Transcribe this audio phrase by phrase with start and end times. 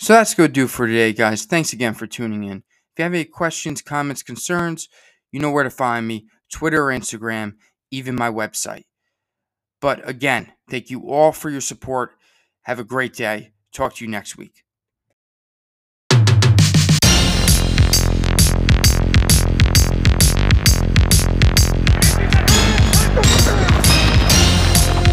[0.00, 1.44] So that's going to do for today, guys.
[1.44, 2.58] Thanks again for tuning in.
[2.58, 4.88] If you have any questions, comments, concerns,
[5.32, 7.54] you know where to find me Twitter Instagram,
[7.90, 8.84] even my website.
[9.80, 12.12] But again, thank you all for your support.
[12.62, 13.52] Have a great day.
[13.72, 14.62] Talk to you next week.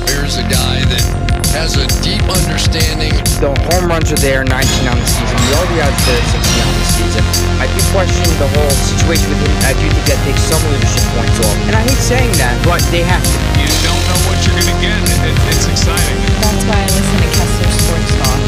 [0.08, 1.95] Here's a guy that has a
[2.30, 3.14] understanding.
[3.38, 4.52] The home runs are there, 19
[4.90, 5.38] on the season.
[5.38, 7.24] The RBIs are there, 16 on the season.
[7.62, 9.54] I do question the whole situation with him.
[9.66, 11.58] I do think that takes some leadership points off.
[11.70, 13.38] And I hate saying that, but they have to.
[13.62, 14.98] You don't know what you're going to get.
[14.98, 16.18] It, it's exciting.
[16.42, 18.42] That's why I listen to Kessler Sports Talk.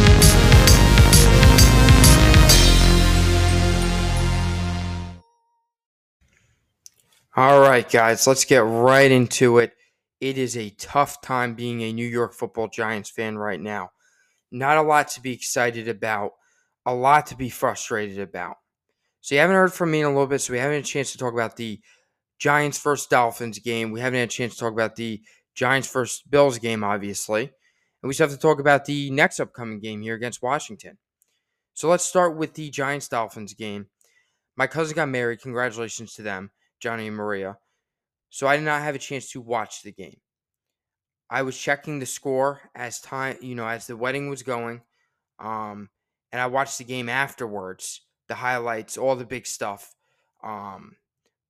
[7.37, 9.76] All right, guys, let's get right into it.
[10.19, 13.91] It is a tough time being a New York football Giants fan right now.
[14.51, 16.31] Not a lot to be excited about,
[16.85, 18.55] a lot to be frustrated about.
[19.21, 20.87] So, you haven't heard from me in a little bit, so we haven't had a
[20.87, 21.81] chance to talk about the
[22.39, 23.91] Giants versus Dolphins game.
[23.91, 25.21] We haven't had a chance to talk about the
[25.53, 27.43] Giants versus Bills game, obviously.
[27.43, 30.97] And we still have to talk about the next upcoming game here against Washington.
[31.73, 33.87] So, let's start with the Giants Dolphins game.
[34.55, 35.41] My cousin got married.
[35.41, 36.51] Congratulations to them.
[36.79, 37.57] Johnny and Maria.
[38.29, 40.19] So I did not have a chance to watch the game.
[41.29, 44.81] I was checking the score as time, you know, as the wedding was going.
[45.39, 45.89] Um,
[46.31, 49.93] and I watched the game afterwards, the highlights, all the big stuff.
[50.43, 50.95] Um,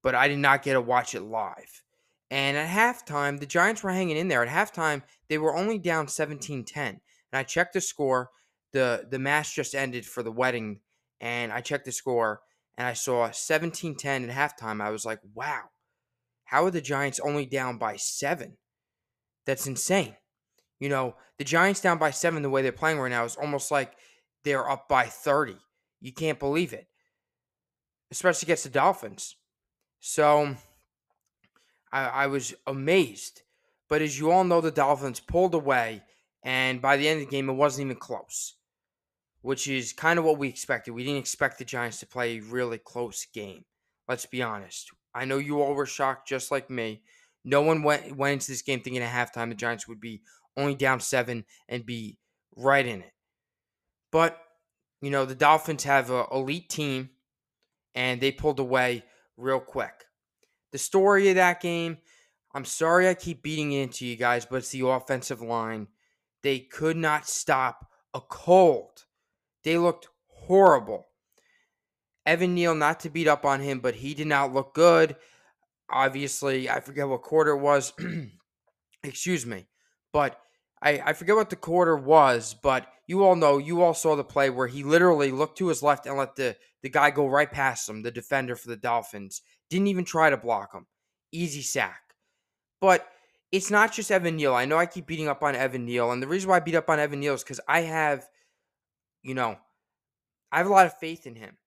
[0.02, 1.84] but I did not get to watch it live.
[2.30, 4.44] And at halftime, the Giants were hanging in there.
[4.44, 6.72] At halftime, they were only down 17-10.
[6.76, 7.00] And
[7.34, 8.30] I checked the score.
[8.74, 10.82] The the match just ended for the wedding,
[11.22, 12.42] and I checked the score
[12.78, 15.64] and I saw 17 10 at halftime, I was like, wow,
[16.48, 18.58] how are the Giants only down by seven?
[19.46, 20.16] That's insane.
[20.80, 23.72] You know, the Giants down by seven, the way they're playing right now, is almost
[23.72, 23.94] like
[24.44, 25.58] they're up by 30.
[26.00, 26.88] You can't believe it,
[28.12, 29.36] especially against the Dolphins.
[30.00, 30.56] So
[31.92, 33.42] I, I was amazed.
[33.90, 36.04] But as you all know, the Dolphins pulled away,
[36.44, 38.58] and by the end of the game, it wasn't even close
[39.48, 40.92] which is kind of what we expected.
[40.92, 43.64] We didn't expect the Giants to play a really close game.
[44.06, 44.92] Let's be honest.
[45.14, 47.02] I know you all were shocked just like me.
[47.44, 50.22] No one went went into this game thinking at halftime the Giants would be
[50.56, 52.18] only down seven and be
[52.56, 53.14] right in it.
[54.12, 54.38] But,
[55.02, 57.10] you know, the Dolphins have an elite team
[57.94, 59.04] and they pulled away
[59.38, 60.06] real quick.
[60.72, 61.98] The story of that game,
[62.54, 65.88] I'm sorry I keep beating it into you guys, but it's the offensive line.
[66.44, 69.06] They could not stop a cold
[69.68, 71.10] they looked horrible.
[72.28, 75.16] Evan Neal, not to beat up on him, but he did not look good.
[75.90, 77.94] Obviously, I forget what quarter it was.
[79.04, 79.68] Excuse me.
[80.14, 80.40] But
[80.82, 84.24] I, I forget what the quarter was, but you all know, you all saw the
[84.24, 87.52] play where he literally looked to his left and let the, the guy go right
[87.52, 89.42] past him, the defender for the Dolphins.
[89.70, 90.86] Didn't even try to block him.
[91.32, 92.02] Easy sack.
[92.82, 93.08] But
[93.52, 94.54] it's not just Evan Neal.
[94.54, 96.76] I know I keep beating up on Evan Neal, and the reason why I beat
[96.76, 98.28] up on Evan Neal is because I have
[99.28, 99.58] you know,
[100.52, 101.58] I have a lot of faith in him,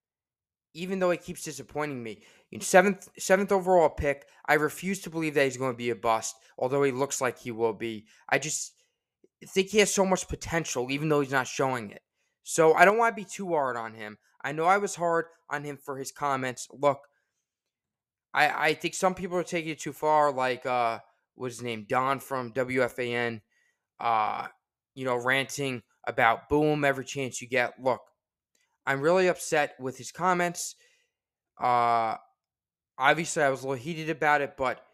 [0.74, 2.22] even though he keeps disappointing me.
[2.52, 5.96] In seventh seventh overall pick, I refuse to believe that he's going to be a
[5.96, 8.06] bust, although he looks like he will be.
[8.28, 8.74] I just
[9.46, 12.02] think he has so much potential, even though he's not showing it.
[12.42, 14.18] So I don't want to be too hard on him.
[14.42, 16.68] I know I was hard on him for his comments.
[16.72, 17.00] Look,
[18.34, 21.00] I I think some people are taking it too far, like uh
[21.34, 21.86] what's his name?
[21.88, 23.40] Don from WFAN,
[23.98, 24.46] uh,
[24.94, 27.74] you know, ranting about boom every chance you get.
[27.82, 28.00] Look,
[28.90, 30.74] I'm really upset with his comments.
[31.56, 32.16] Uh
[32.98, 34.84] obviously I was a little heated about it, but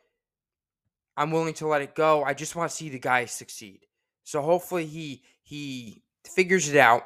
[1.17, 2.23] I'm willing to let it go.
[2.23, 3.87] I just want to see the guy succeed.
[4.23, 7.05] So hopefully he he figures it out.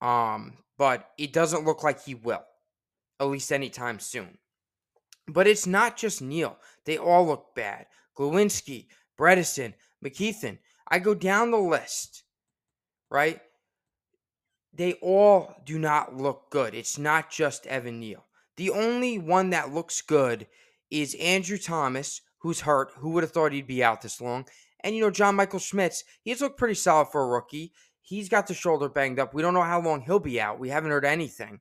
[0.00, 2.44] Um, but it doesn't look like he will,
[3.20, 4.38] at least anytime soon.
[5.28, 6.56] But it's not just Neal.
[6.86, 7.86] They all look bad.
[8.16, 8.86] Glowinski,
[9.18, 10.58] Bredeson, McKethan.
[10.88, 12.24] I go down the list
[13.10, 13.40] right?
[14.76, 16.74] They all do not look good.
[16.74, 18.26] It's not just Evan Neal.
[18.56, 20.46] The only one that looks good
[20.90, 22.92] is Andrew Thomas, who's hurt.
[22.98, 24.46] Who would have thought he'd be out this long?
[24.80, 27.72] And you know, John Michael Schmitz, he's looked pretty solid for a rookie.
[28.02, 29.32] He's got the shoulder banged up.
[29.32, 30.60] We don't know how long he'll be out.
[30.60, 31.60] We haven't heard anything.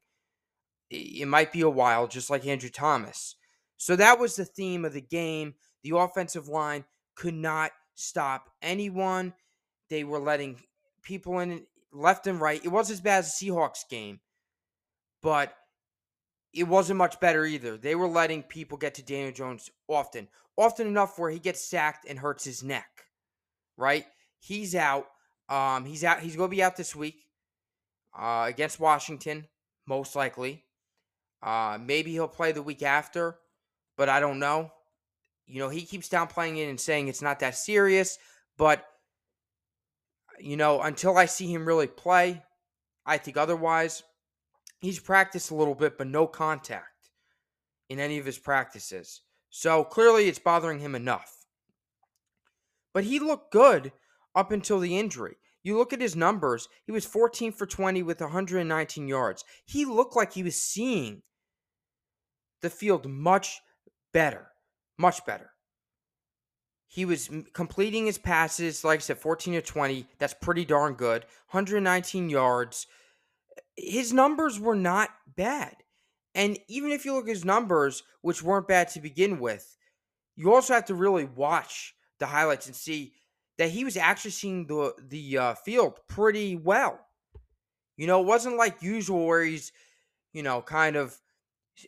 [0.90, 3.36] It might be a while, just like Andrew Thomas.
[3.78, 5.56] So that was the theme of the game.
[5.84, 6.84] The offensive line
[7.16, 9.34] could not stop anyone.
[9.90, 10.62] They were letting
[11.02, 12.64] people in left and right.
[12.64, 14.20] It wasn't as bad as the Seahawks game,
[15.22, 15.56] but
[16.54, 17.78] it wasn't much better either.
[17.78, 20.28] They were letting people get to Daniel Jones often,
[20.58, 22.88] often enough where he gets sacked and hurts his neck.
[23.78, 24.06] Right?
[24.40, 25.08] He's out.
[25.50, 26.22] Um, he's out.
[26.22, 27.24] He's going to be out this week.
[28.18, 29.48] uh, against Washington,
[29.88, 30.64] most likely.
[31.42, 33.38] Uh, maybe he'll play the week after,
[33.98, 34.72] but I don't know.
[35.46, 38.18] You know, he keeps downplaying it and saying it's not that serious,
[38.58, 38.86] but
[40.40, 42.44] you know, until I see him really play,
[43.06, 44.04] I think otherwise.
[44.80, 47.10] He's practiced a little bit, but no contact
[47.90, 49.22] in any of his practices.
[49.50, 51.46] So clearly it's bothering him enough.
[52.94, 53.92] But he looked good
[54.36, 55.36] up until the injury.
[55.64, 59.44] You look at his numbers, he was 14 for 20 with 119 yards.
[59.66, 61.24] He looked like he was seeing
[62.62, 63.60] the field much
[64.14, 64.48] better.
[64.98, 65.52] Much better.
[66.96, 70.08] He was completing his passes, like I said, 14 to 20.
[70.18, 71.26] That's pretty darn good.
[71.52, 72.88] 119 yards.
[73.76, 75.76] His numbers were not bad.
[76.34, 79.76] And even if you look at his numbers, which weren't bad to begin with,
[80.38, 83.12] you also have to really watch the highlights and see
[83.58, 86.98] that he was actually seeing the the uh, field pretty well.
[87.98, 89.74] You know, it wasn't like usual where he's,
[90.32, 91.20] you know, kind of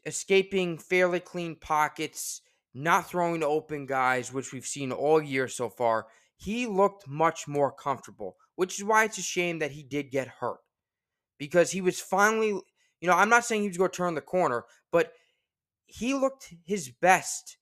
[0.05, 2.41] escaping fairly clean pockets
[2.77, 6.07] not throwing to open guys, which we've seen all year so far.
[6.35, 10.27] He looked much more comfortable, which is why it's a shame that he did get
[10.27, 10.59] hurt
[11.37, 14.21] because he was finally, you know, I'm not saying he was going to turn the
[14.21, 15.13] corner, but
[15.85, 17.57] he looked his best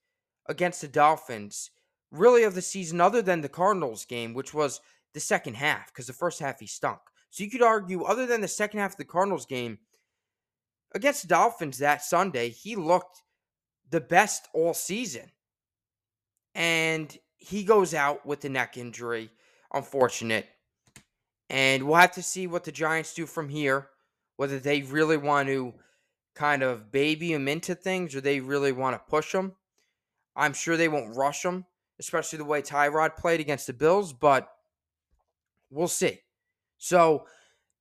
[0.47, 1.71] against the Dolphins,
[2.11, 4.81] really, of the season, other than the Cardinals game, which was
[5.13, 6.99] the second half, because the first half he stunk.
[7.29, 9.79] So you could argue, other than the second half of the Cardinals game,
[10.93, 13.21] against the Dolphins that Sunday, he looked
[13.89, 15.31] the best all season.
[16.53, 19.29] And he goes out with the neck injury.
[19.73, 20.47] Unfortunate.
[21.49, 23.89] And we'll have to see what the Giants do from here.
[24.37, 25.73] Whether they really want to
[26.35, 29.53] kind of baby him into things or they really want to push him.
[30.35, 31.65] I'm sure they won't rush him,
[31.99, 34.49] especially the way Tyrod played against the Bills, but
[35.69, 36.19] we'll see.
[36.77, 37.25] So,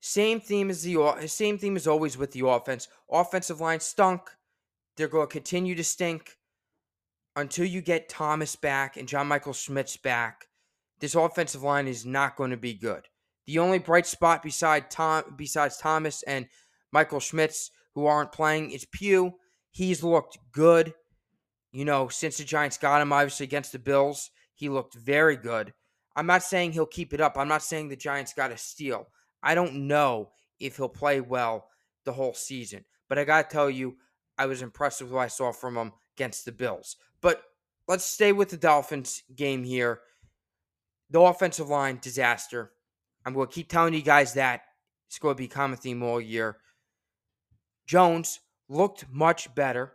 [0.01, 2.89] same theme as the same theme as always with the offense.
[3.11, 4.31] Offensive line stunk.
[4.97, 6.37] They're going to continue to stink
[7.37, 10.47] until you get Thomas back and John Michael Schmitz back.
[11.01, 13.09] This offensive line is not going to be good.
[13.47, 16.47] The only bright spot beside Tom, besides Thomas and
[16.93, 19.33] Michael Schmitz, who aren't playing, is Pugh.
[19.71, 20.95] He's looked good.
[21.73, 25.73] You know, since the Giants got him, obviously against the Bills, he looked very good.
[26.17, 27.37] I'm not saying he'll keep it up.
[27.37, 29.09] I'm not saying the Giants got a steal.
[29.43, 30.31] I don't know
[30.61, 31.69] if he'll play well
[32.05, 32.85] the whole season.
[33.09, 33.97] But I got to tell you,
[34.39, 36.97] I was impressed with what I saw from him against the Bills.
[37.21, 37.43] But
[37.89, 40.01] let's stay with the Dolphins game here.
[41.11, 42.73] The offensive line disaster.
[43.25, 44.63] I'm going to keep telling you guys that.
[45.07, 46.57] It's going to be common theme all year.
[47.87, 49.93] Jones looked much better.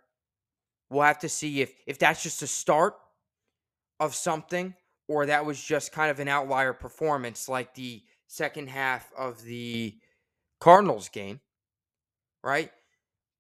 [0.90, 2.96] We'll have to see if if that's just a start
[4.00, 4.74] of something
[5.08, 9.96] or that was just kind of an outlier performance like the second half of the
[10.60, 11.42] Cardinals game,
[12.44, 12.72] right?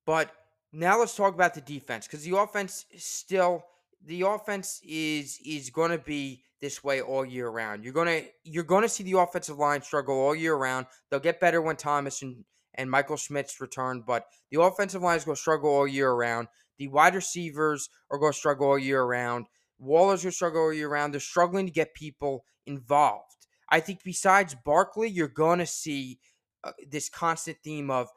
[0.05, 0.31] But
[0.71, 3.65] now let's talk about the defense because the offense still
[4.05, 7.83] the offense is is going to be this way all year round.
[7.83, 10.85] You're gonna you're gonna see the offensive line struggle all year round.
[11.09, 12.43] They'll get better when Thomas and
[12.75, 16.47] and Michael Schmitz return, but the offensive line is going to struggle all year round.
[16.77, 19.47] The wide receivers are going to struggle all year round.
[19.79, 21.13] Waller's going to struggle all year round.
[21.13, 23.47] They're struggling to get people involved.
[23.69, 26.19] I think besides Barkley, you're going to see
[26.63, 28.07] uh, this constant theme of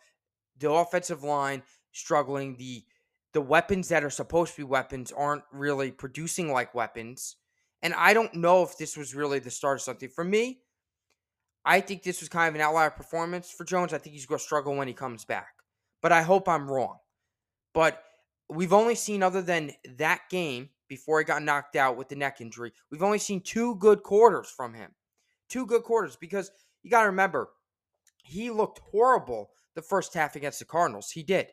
[0.58, 2.56] the offensive line struggling.
[2.56, 2.84] The
[3.32, 7.36] the weapons that are supposed to be weapons aren't really producing like weapons.
[7.82, 10.10] And I don't know if this was really the start of something.
[10.10, 10.60] For me,
[11.64, 13.92] I think this was kind of an outlier performance for Jones.
[13.92, 15.54] I think he's going to struggle when he comes back.
[16.02, 16.98] But I hope I'm wrong.
[17.72, 18.02] But
[18.48, 22.40] we've only seen, other than that game before he got knocked out with the neck
[22.40, 24.90] injury, we've only seen two good quarters from him.
[25.48, 26.50] Two good quarters because
[26.82, 27.50] you got to remember,
[28.24, 31.10] he looked horrible the first half against the Cardinals.
[31.10, 31.48] He did.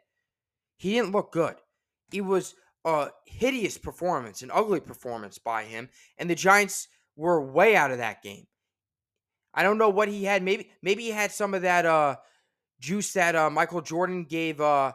[0.79, 1.55] He didn't look good.
[2.11, 2.55] It was
[2.85, 7.97] a hideous performance, an ugly performance by him, and the Giants were way out of
[7.97, 8.47] that game.
[9.53, 10.41] I don't know what he had.
[10.41, 12.15] Maybe maybe he had some of that uh,
[12.79, 14.93] juice that uh, Michael Jordan gave uh,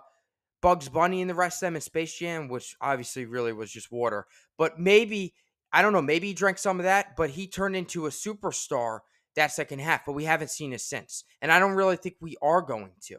[0.62, 3.92] Bugs Bunny and the rest of them in Space Jam, which obviously really was just
[3.92, 4.26] water.
[4.56, 5.34] But maybe
[5.70, 6.00] I don't know.
[6.00, 9.00] Maybe he drank some of that, but he turned into a superstar
[9.36, 10.06] that second half.
[10.06, 13.18] But we haven't seen it since, and I don't really think we are going to.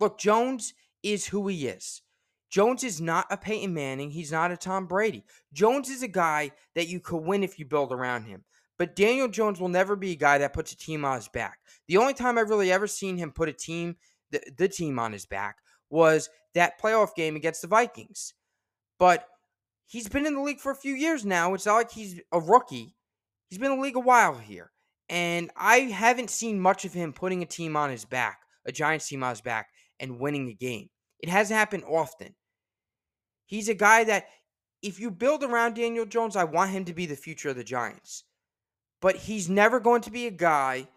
[0.00, 2.02] Look, Jones is who he is.
[2.50, 4.10] Jones is not a Peyton Manning.
[4.10, 5.24] He's not a Tom Brady.
[5.52, 8.44] Jones is a guy that you could win if you build around him.
[8.78, 11.58] But Daniel Jones will never be a guy that puts a team on his back.
[11.88, 13.96] The only time I've really ever seen him put a team,
[14.30, 15.56] the, the team on his back,
[15.90, 18.34] was that playoff game against the Vikings.
[18.98, 19.26] But
[19.86, 21.54] he's been in the league for a few years now.
[21.54, 22.94] It's not like he's a rookie.
[23.50, 24.70] He's been in the league a while here.
[25.08, 29.08] And I haven't seen much of him putting a team on his back a Giants
[29.08, 29.68] team on his back
[30.00, 30.88] and winning a game.
[31.20, 32.34] It hasn't happened often.
[33.46, 34.26] He's a guy that,
[34.82, 37.64] if you build around Daniel Jones, I want him to be the future of the
[37.64, 38.24] Giants.
[39.00, 40.88] But he's never going to be a guy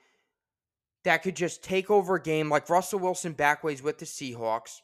[1.03, 4.81] that could just take over a game like Russell Wilson backways with the Seahawks.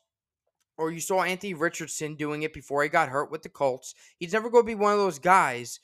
[0.77, 3.95] Or you saw Anthony Richardson doing it before he got hurt with the Colts.
[4.17, 5.79] He's never going to be one of those guys,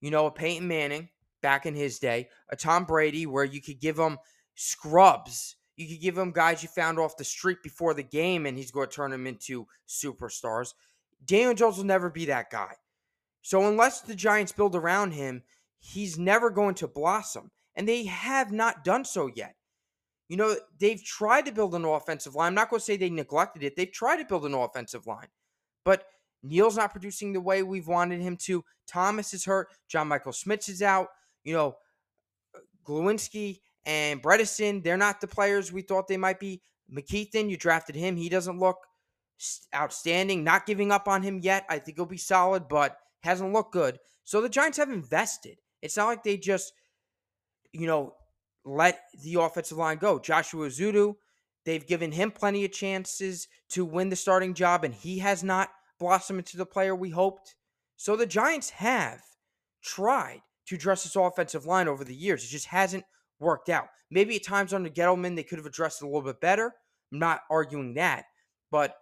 [0.00, 1.08] you know, a Peyton Manning
[1.42, 4.18] back in his day, a Tom Brady, where you could give him
[4.54, 5.56] scrubs.
[5.80, 8.70] You could give him guys you found off the street before the game, and he's
[8.70, 10.74] going to turn them into superstars.
[11.24, 12.74] Daniel Jones will never be that guy.
[13.40, 15.42] So unless the Giants build around him,
[15.78, 17.50] he's never going to blossom.
[17.74, 19.54] And they have not done so yet.
[20.28, 22.48] You know, they've tried to build an offensive line.
[22.48, 23.74] I'm not going to say they neglected it.
[23.74, 25.28] They've tried to build an offensive line.
[25.82, 26.04] But
[26.42, 28.62] Neal's not producing the way we've wanted him to.
[28.86, 29.68] Thomas is hurt.
[29.88, 31.08] John Michael Schmitz is out.
[31.42, 31.76] You know,
[32.84, 36.60] Glowinski and Bredeson, they're not the players we thought they might be.
[36.92, 38.16] McKethan, you drafted him.
[38.16, 38.78] He doesn't look
[39.74, 40.44] outstanding.
[40.44, 41.64] Not giving up on him yet.
[41.68, 43.98] I think he'll be solid, but hasn't looked good.
[44.24, 45.58] So the Giants have invested.
[45.82, 46.72] It's not like they just,
[47.72, 48.14] you know,
[48.64, 50.18] let the offensive line go.
[50.18, 51.14] Joshua Ezeudu,
[51.64, 55.70] they've given him plenty of chances to win the starting job, and he has not
[55.98, 57.54] blossomed into the player we hoped.
[57.96, 59.20] So the Giants have
[59.82, 62.44] tried to dress this offensive line over the years.
[62.44, 63.04] It just hasn't
[63.40, 63.88] worked out.
[64.10, 66.74] Maybe at times under Gettleman, they could have addressed it a little bit better.
[67.12, 68.26] I'm not arguing that.
[68.70, 68.96] But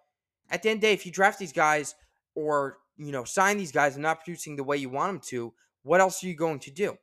[0.51, 1.95] at the end of the day, if you draft these guys
[2.35, 5.53] or, you know, sign these guys and not producing the way you want them to,
[5.83, 6.97] what else are you going to do?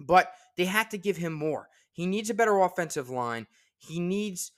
[0.00, 1.68] But they had to give him more.
[1.92, 3.46] He needs a better offensive line.
[3.78, 4.52] He needs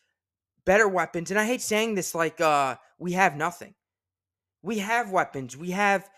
[0.65, 1.31] better weapons.
[1.31, 3.75] And I hate saying this like uh we have nothing.
[4.63, 5.57] We have weapons.
[5.57, 6.09] We have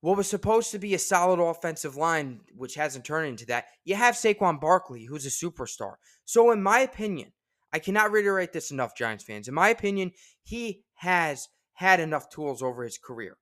[0.00, 3.66] what was supposed to be a solid offensive line, which hasn't turned into that.
[3.84, 5.94] You have Saquon Barkley, who's a superstar.
[6.24, 7.32] So, in my opinion,
[7.72, 9.46] I cannot reiterate this enough, Giants fans.
[9.46, 13.36] In my opinion, he has had enough tools over his career.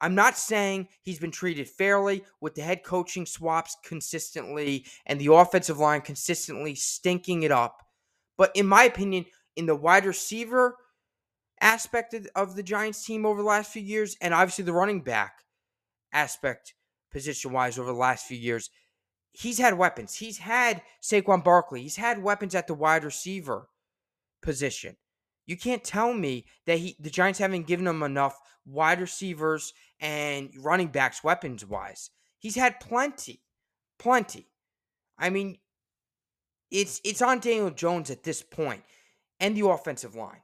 [0.00, 5.32] I'm not saying he's been treated fairly with the head coaching swaps consistently and the
[5.32, 7.82] offensive line consistently stinking it up.
[8.36, 9.24] But in my opinion,
[9.56, 10.76] in the wide receiver
[11.62, 15.42] aspect of the Giants team over the last few years, and obviously the running back,
[16.16, 16.74] aspect
[17.12, 18.70] position wise over the last few years.
[19.32, 20.16] He's had weapons.
[20.16, 21.82] He's had Saquon Barkley.
[21.82, 23.68] He's had weapons at the wide receiver
[24.42, 24.96] position.
[25.44, 30.50] You can't tell me that he the Giants haven't given him enough wide receivers and
[30.58, 32.10] running backs weapons wise.
[32.38, 33.42] He's had plenty.
[33.98, 34.48] Plenty.
[35.18, 35.58] I mean,
[36.70, 38.82] it's it's on Daniel Jones at this point
[39.38, 40.42] and the offensive line.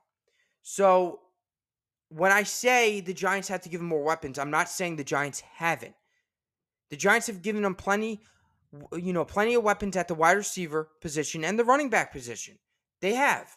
[0.62, 1.20] So
[2.14, 5.04] when I say the Giants have to give him more weapons, I'm not saying the
[5.04, 5.94] Giants haven't.
[6.90, 8.20] The Giants have given him plenty,
[8.92, 12.58] you know, plenty of weapons at the wide receiver position and the running back position.
[13.00, 13.56] They have.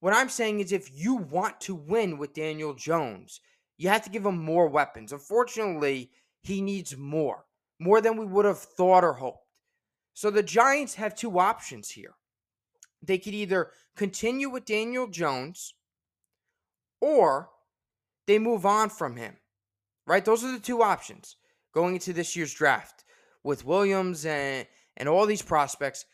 [0.00, 3.40] What I'm saying is if you want to win with Daniel Jones,
[3.78, 5.12] you have to give him more weapons.
[5.12, 6.10] Unfortunately,
[6.42, 7.44] he needs more,
[7.78, 9.46] more than we would have thought or hoped.
[10.14, 12.14] So the Giants have two options here.
[13.00, 15.74] They could either continue with Daniel Jones
[17.00, 17.50] or
[18.26, 19.36] they move on from him.
[20.06, 20.24] Right?
[20.24, 21.36] Those are the two options
[21.72, 23.04] going into this year's draft
[23.42, 24.66] with Williams and
[24.96, 26.04] and all these prospects.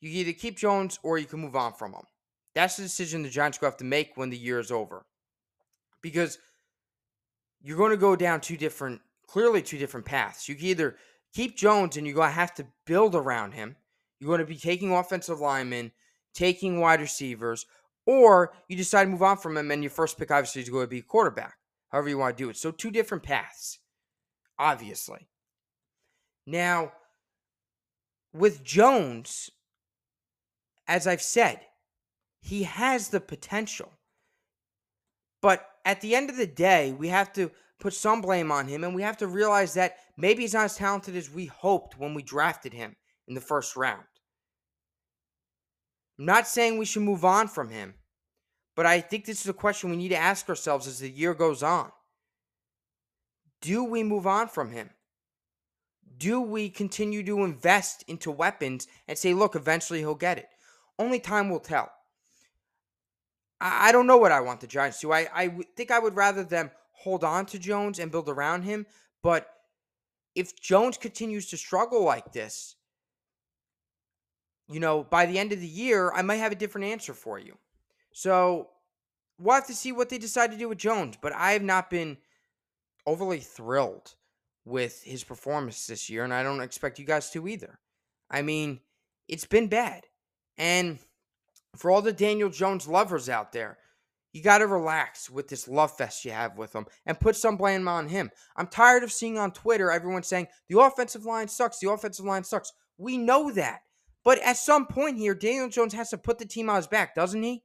[0.00, 2.04] You either keep Jones or you can move on from him.
[2.54, 5.04] That's the decision the Giants will have to make when the year is over.
[6.02, 6.38] Because
[7.60, 10.48] you're going to go down two different, clearly two different paths.
[10.48, 10.96] You can either
[11.32, 13.76] keep Jones and you're going to have to build around him.
[14.18, 15.92] You're going to be taking offensive linemen,
[16.34, 17.66] taking wide receivers,
[18.08, 20.84] or you decide to move on from him and your first pick obviously is going
[20.84, 21.58] to be quarterback,
[21.90, 22.56] however you want to do it.
[22.56, 23.80] So, two different paths,
[24.58, 25.28] obviously.
[26.46, 26.92] Now,
[28.32, 29.50] with Jones,
[30.86, 31.60] as I've said,
[32.40, 33.92] he has the potential.
[35.42, 38.84] But at the end of the day, we have to put some blame on him
[38.84, 42.14] and we have to realize that maybe he's not as talented as we hoped when
[42.14, 42.96] we drafted him
[43.26, 44.04] in the first round.
[46.18, 47.94] I'm not saying we should move on from him,
[48.78, 51.34] but I think this is a question we need to ask ourselves as the year
[51.34, 51.90] goes on.
[53.60, 54.90] Do we move on from him?
[56.16, 60.48] Do we continue to invest into weapons and say, look, eventually he'll get it?
[60.96, 61.90] Only time will tell.
[63.60, 65.08] I, I don't know what I want the Giants to.
[65.08, 65.12] do.
[65.12, 68.86] I think I would rather them hold on to Jones and build around him.
[69.24, 69.48] But
[70.36, 72.76] if Jones continues to struggle like this,
[74.68, 77.40] you know, by the end of the year, I might have a different answer for
[77.40, 77.58] you.
[78.18, 78.70] So
[79.38, 81.16] we'll have to see what they decide to do with Jones.
[81.22, 82.16] But I have not been
[83.06, 84.16] overly thrilled
[84.64, 87.78] with his performance this year, and I don't expect you guys to either.
[88.28, 88.80] I mean,
[89.28, 90.02] it's been bad.
[90.56, 90.98] And
[91.76, 93.78] for all the Daniel Jones lovers out there,
[94.32, 97.56] you got to relax with this love fest you have with him and put some
[97.56, 98.32] blame on him.
[98.56, 102.42] I'm tired of seeing on Twitter everyone saying the offensive line sucks, the offensive line
[102.42, 102.72] sucks.
[102.96, 103.82] We know that.
[104.24, 107.14] But at some point here, Daniel Jones has to put the team on his back,
[107.14, 107.62] doesn't he?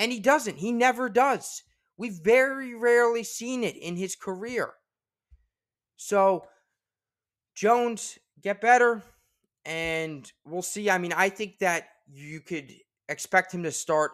[0.00, 0.56] And he doesn't.
[0.56, 1.62] He never does.
[1.98, 4.70] We've very rarely seen it in his career.
[5.96, 6.46] So,
[7.54, 9.02] Jones, get better.
[9.66, 10.88] And we'll see.
[10.88, 12.72] I mean, I think that you could
[13.10, 14.12] expect him to start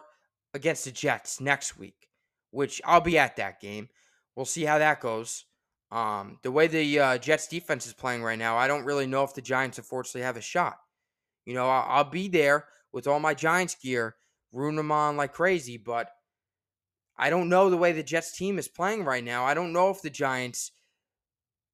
[0.53, 2.09] against the Jets next week,
[2.51, 3.87] which I'll be at that game.
[4.35, 5.45] We'll see how that goes.
[5.89, 9.23] Um, the way the uh, Jets defense is playing right now, I don't really know
[9.23, 10.77] if the Giants unfortunately have a shot.
[11.45, 14.15] You know, I'll, I'll be there with all my Giants gear,
[14.51, 16.09] rooting them on like crazy, but
[17.17, 19.45] I don't know the way the Jets team is playing right now.
[19.45, 20.71] I don't know if the Giants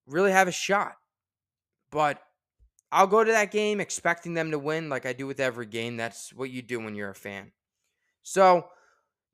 [0.07, 0.93] really have a shot.
[1.91, 2.19] But
[2.91, 5.97] I'll go to that game expecting them to win like I do with every game.
[5.97, 7.51] That's what you do when you're a fan.
[8.23, 8.67] So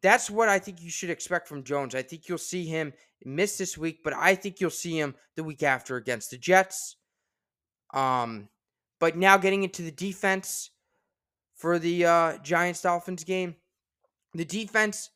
[0.02, 1.96] that's what I think you should expect from Jones.
[1.96, 2.94] I think you'll see him
[3.24, 6.98] miss this week, but I think you'll see him the week after against the Jets.
[7.94, 8.50] Um,
[9.00, 10.72] but now getting into the defense
[11.60, 13.56] for the uh, Giants Dolphins game,
[14.34, 15.10] the defense,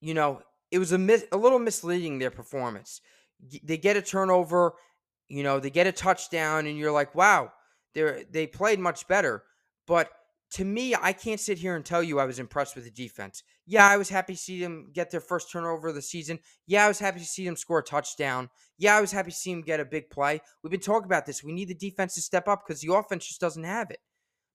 [0.00, 3.00] you know, it was a mis- a little misleading their performance.
[3.64, 4.74] They get a turnover,
[5.28, 7.52] you know, they get a touchdown, and you're like, wow,
[7.94, 9.42] they they played much better.
[9.86, 10.10] But
[10.52, 13.42] to me, I can't sit here and tell you I was impressed with the defense.
[13.66, 16.38] Yeah, I was happy to see them get their first turnover of the season.
[16.66, 18.48] Yeah, I was happy to see them score a touchdown.
[18.78, 20.40] Yeah, I was happy to see them get a big play.
[20.62, 21.42] We've been talking about this.
[21.42, 23.98] We need the defense to step up because the offense just doesn't have it.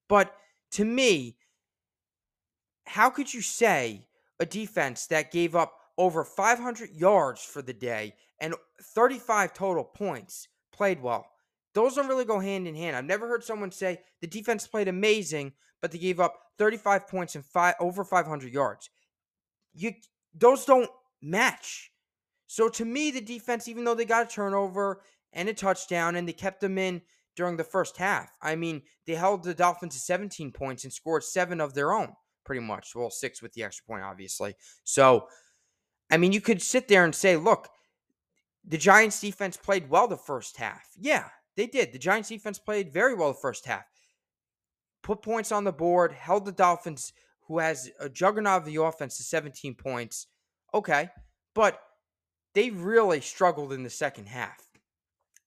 [0.07, 0.33] But
[0.71, 1.37] to me,
[2.85, 4.07] how could you say
[4.39, 10.47] a defense that gave up over 500 yards for the day and 35 total points
[10.71, 11.27] played well?
[11.73, 12.95] Those don't really go hand in hand.
[12.95, 17.35] I've never heard someone say the defense played amazing, but they gave up 35 points
[17.35, 18.89] and five over 500 yards.
[19.73, 19.91] You
[20.33, 20.89] those don't
[21.21, 21.91] match.
[22.47, 25.01] So to me, the defense, even though they got a turnover
[25.33, 27.01] and a touchdown and they kept them in
[27.35, 31.23] during the first half, I mean, they held the Dolphins to 17 points and scored
[31.23, 32.13] seven of their own,
[32.45, 32.95] pretty much.
[32.95, 34.55] Well, six with the extra point, obviously.
[34.83, 35.27] So,
[36.11, 37.69] I mean, you could sit there and say, look,
[38.67, 40.87] the Giants defense played well the first half.
[40.97, 41.91] Yeah, they did.
[41.91, 43.85] The Giants defense played very well the first half.
[45.03, 47.13] Put points on the board, held the Dolphins,
[47.47, 50.27] who has a juggernaut of the offense, to 17 points.
[50.73, 51.09] Okay.
[51.53, 51.79] But
[52.55, 54.57] they really struggled in the second half.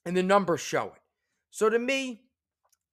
[0.07, 1.03] And the numbers show it.
[1.50, 2.22] So to me,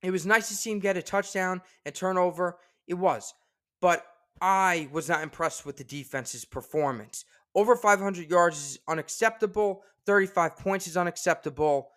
[0.02, 2.58] it was nice to see him get a touchdown and turnover.
[2.88, 3.34] It was.
[3.82, 4.06] But
[4.42, 7.26] I was not impressed with the defense's performance.
[7.54, 9.84] Over 500 yards is unacceptable.
[10.06, 11.90] 35 points is unacceptable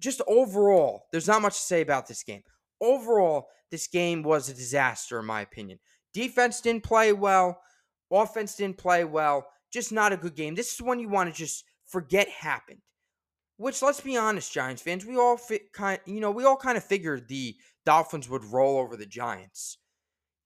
[0.00, 2.42] just overall, there's not much to say about this game.
[2.80, 5.78] Overall, this game was a disaster, in my opinion.
[6.12, 7.60] Defense didn't play well,
[8.10, 9.46] offense didn't play well.
[9.72, 10.54] Just not a good game.
[10.54, 12.80] This is one you want to just forget happened.
[13.56, 16.76] Which, let's be honest, Giants fans, we all fit kind, you know, we all kind
[16.76, 19.78] of figured the Dolphins would roll over the Giants,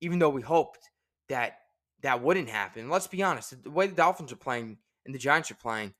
[0.00, 0.90] even though we hoped
[1.28, 1.58] that
[2.02, 2.90] that wouldn't happen.
[2.90, 5.94] Let's be honest, the way the Dolphins are playing and the Giants are playing,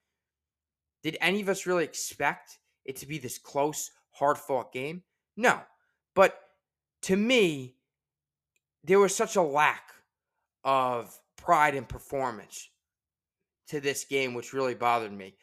[1.03, 5.03] did any of us really expect it to be this close, hard fought game?
[5.37, 5.61] No.
[6.15, 6.39] But
[7.03, 7.77] to me,
[8.85, 9.93] there was such a lack
[10.65, 12.69] of pride and performance
[13.69, 15.37] to this game, which really bothered me.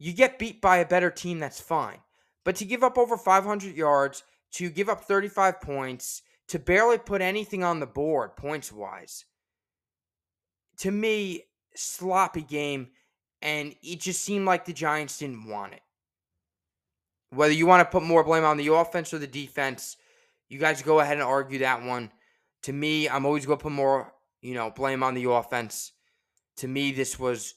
[0.00, 1.98] You get beat by a better team, that's fine.
[2.42, 7.20] But to give up over 500 yards, to give up 35 points, to barely put
[7.20, 9.26] anything on the board points wise,
[10.78, 11.44] to me,
[11.76, 12.88] sloppy game.
[13.42, 15.82] And it just seemed like the Giants didn't want it.
[17.30, 19.98] Whether you want to put more blame on the offense or the defense,
[20.48, 22.10] you guys go ahead and argue that one.
[22.62, 25.92] To me, I'm always going to put more, you know, blame on the offense.
[26.56, 27.54] To me, this was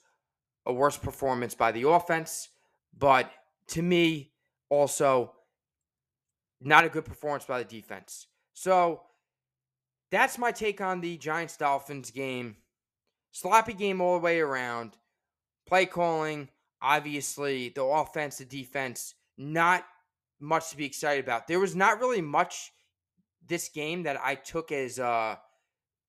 [0.65, 2.49] a worse performance by the offense,
[2.97, 3.30] but
[3.67, 4.32] to me,
[4.69, 5.34] also
[6.62, 8.28] not a good performance by the defense.
[8.54, 9.02] So
[10.12, 12.58] that's my take on the Giants Dolphins game.
[13.32, 14.97] Sloppy game all the way around.
[15.67, 16.49] Play calling,
[16.82, 19.86] obviously, the offense, the defense not
[20.39, 21.47] much to be excited about.
[21.47, 22.71] There was not really much
[23.47, 25.39] this game that I took as a,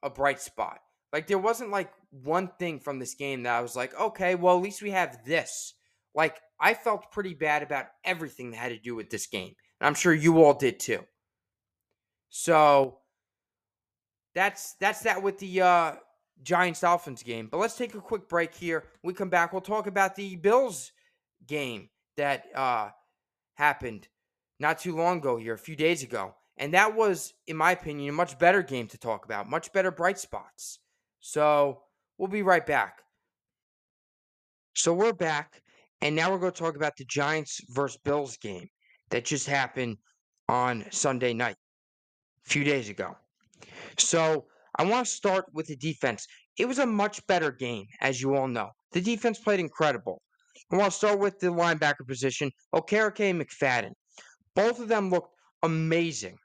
[0.02, 0.80] a bright spot.
[1.14, 4.56] Like there wasn't like one thing from this game that I was like, okay, well
[4.56, 5.74] at least we have this.
[6.12, 9.54] Like I felt pretty bad about everything that had to do with this game.
[9.80, 11.04] And I'm sure you all did too.
[12.30, 12.98] So
[14.34, 15.92] that's that's that with the uh
[16.42, 17.46] Giants Dolphins game.
[17.48, 18.82] But let's take a quick break here.
[19.04, 20.90] we come back, we'll talk about the Bills
[21.46, 22.88] game that uh
[23.54, 24.08] happened
[24.58, 26.34] not too long ago here, a few days ago.
[26.56, 29.92] And that was, in my opinion, a much better game to talk about, much better
[29.92, 30.80] bright spots.
[31.26, 31.80] So
[32.18, 32.98] we'll be right back.
[34.74, 35.62] So we're back,
[36.02, 38.68] and now we're going to talk about the Giants versus Bills game
[39.08, 39.96] that just happened
[40.50, 41.56] on Sunday night,
[42.44, 43.16] a few days ago.
[43.96, 44.44] So
[44.78, 46.26] I want to start with the defense.
[46.58, 48.68] It was a much better game, as you all know.
[48.92, 50.20] The defense played incredible.
[50.70, 53.92] I want to start with the linebacker position, Okereke and McFadden.
[54.54, 56.36] Both of them looked amazing.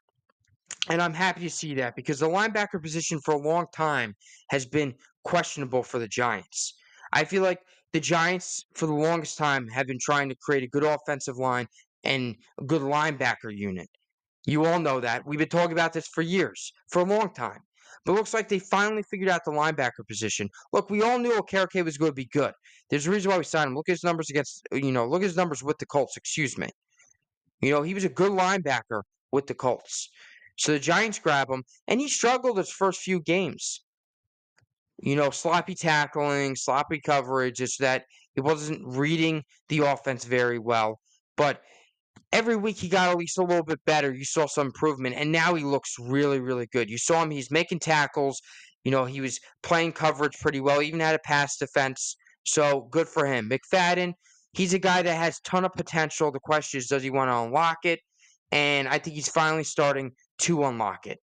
[0.90, 4.16] And I'm happy to see that because the linebacker position for a long time
[4.50, 6.74] has been questionable for the Giants.
[7.14, 7.60] I feel like
[7.94, 11.68] the Giants, for the longest time, have been trying to create a good offensive line
[12.04, 13.90] and a good linebacker unit.
[14.46, 15.26] You all know that.
[15.26, 17.60] We've been talking about this for years, for a long time.
[18.06, 20.50] But it looks like they finally figured out the linebacker position.
[20.72, 22.54] Look, we all knew Okereke was going to be good.
[22.90, 23.76] There's a reason why we signed him.
[23.76, 26.58] Look at his numbers against, you know, look at his numbers with the Colts, excuse
[26.58, 26.70] me.
[27.62, 29.02] You know, he was a good linebacker
[29.32, 30.10] with the Colts.
[30.60, 33.82] So the Giants grab him, and he struggled his first few games.
[35.02, 37.62] You know, sloppy tackling, sloppy coverage.
[37.62, 38.04] It's that
[38.36, 41.00] he wasn't reading the offense very well.
[41.38, 41.62] But
[42.34, 44.14] every week he got at least a little bit better.
[44.14, 46.90] You saw some improvement, and now he looks really, really good.
[46.90, 48.42] You saw him; he's making tackles.
[48.84, 50.82] You know, he was playing coverage pretty well.
[50.82, 53.50] Even had a pass defense, so good for him.
[53.50, 54.12] McFadden,
[54.52, 56.34] he's a guy that has ton of potential.
[56.34, 58.02] The question is, does he want to unlock it?
[58.52, 61.20] And I think he's finally starting to unlock it.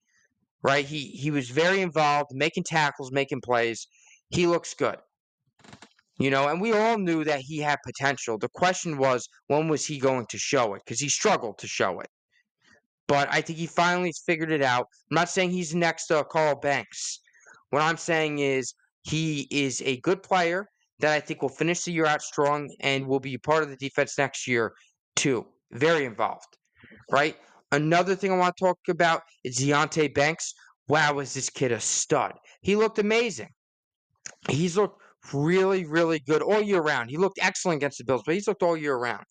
[0.63, 0.85] Right?
[0.85, 3.87] He he was very involved, making tackles, making plays.
[4.31, 4.97] He looks good.
[6.19, 8.39] You know, and we all knew that he had potential.
[8.39, 10.83] The question was, when was he going to show it?
[10.85, 12.09] Because he struggled to show it.
[13.07, 14.87] But I think he finally figured it out.
[15.11, 17.21] I'm not saying he's next to Carl Banks.
[17.71, 20.67] What I'm saying is he is a good player
[21.01, 23.77] that I think will finish the year out strong and will be part of the
[23.77, 24.73] defense next year,
[25.15, 25.47] too.
[25.73, 26.57] Very involved,
[27.11, 27.37] right?
[27.73, 30.55] Another thing I want to talk about is Deonte Banks.
[30.89, 32.33] Wow, is this kid a stud?
[32.61, 33.49] He looked amazing.
[34.49, 35.01] He's looked
[35.33, 37.11] really, really good all year round.
[37.11, 39.25] He looked excellent against the Bills, but he's looked all year round.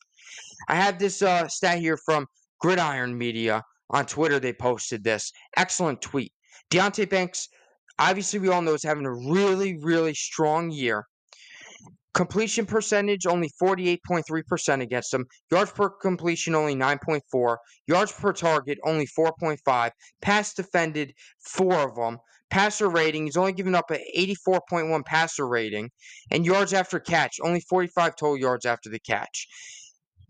[0.67, 2.28] I have this uh, stat here from
[2.60, 4.39] Gridiron Media on Twitter.
[4.39, 6.34] They posted this excellent tweet.
[6.71, 7.48] Deonte Banks,
[8.00, 11.06] obviously, we all know is having a really, really strong year.
[12.15, 15.25] Completion percentage only 48.3% against him.
[15.51, 17.58] Yards per completion only 9.4.
[17.88, 19.91] Yards per target only 4.5.
[20.21, 22.17] Pass defended, four of them.
[22.49, 25.89] Passer rating, he's only given up an 84.1 passer rating.
[26.32, 29.47] And yards after catch, only 45 total yards after the catch.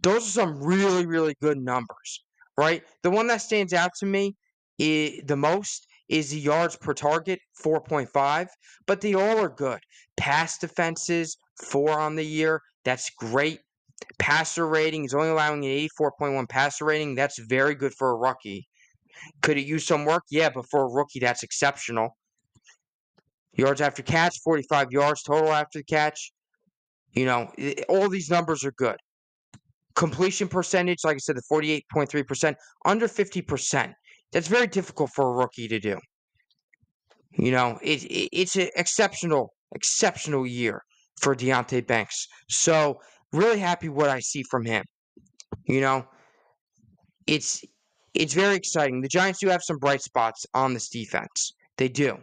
[0.01, 2.23] Those are some really, really good numbers,
[2.57, 2.81] right?
[3.03, 4.35] The one that stands out to me
[4.79, 8.47] is, the most is the yards per target, 4.5,
[8.87, 9.79] but they all are good.
[10.17, 12.61] Pass defenses, four on the year.
[12.83, 13.59] That's great.
[14.19, 17.15] Passer rating, he's only allowing an 84.1 passer rating.
[17.15, 18.67] That's very good for a rookie.
[19.41, 20.23] Could it use some work?
[20.29, 22.15] Yeah, but for a rookie, that's exceptional.
[23.53, 26.33] Yards after catch, 45 yards total after the catch.
[27.13, 27.51] You know,
[27.87, 28.97] all these numbers are good.
[29.95, 33.93] Completion percentage, like I said, the 48.3%, under 50%.
[34.33, 35.97] That's very difficult for a rookie to do.
[37.31, 40.83] You know, it, it it's an exceptional, exceptional year
[41.19, 42.27] for Deonte Banks.
[42.49, 42.99] So
[43.31, 44.83] really happy what I see from him.
[45.65, 46.05] You know,
[47.27, 47.63] it's
[48.13, 49.01] it's very exciting.
[49.01, 51.53] The Giants do have some bright spots on this defense.
[51.77, 52.17] They do,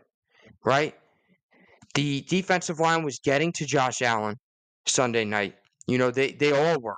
[0.64, 0.94] right?
[1.94, 4.36] The defensive line was getting to Josh Allen
[4.86, 5.54] Sunday night.
[5.86, 6.96] You know, they, they all were.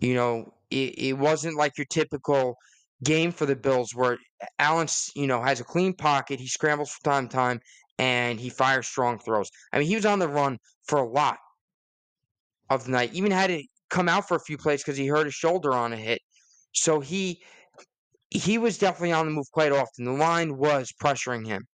[0.00, 2.56] You know, it, it wasn't like your typical
[3.04, 4.16] game for the Bills where
[4.58, 7.60] Allen, you know, has a clean pocket, he scrambles from time to time,
[7.98, 9.50] and he fires strong throws.
[9.72, 11.38] I mean, he was on the run for a lot
[12.70, 13.14] of the night.
[13.14, 15.92] Even had to come out for a few plays because he hurt his shoulder on
[15.92, 16.20] a hit.
[16.72, 17.42] So he
[18.30, 20.04] he was definitely on the move quite often.
[20.04, 21.66] The line was pressuring him.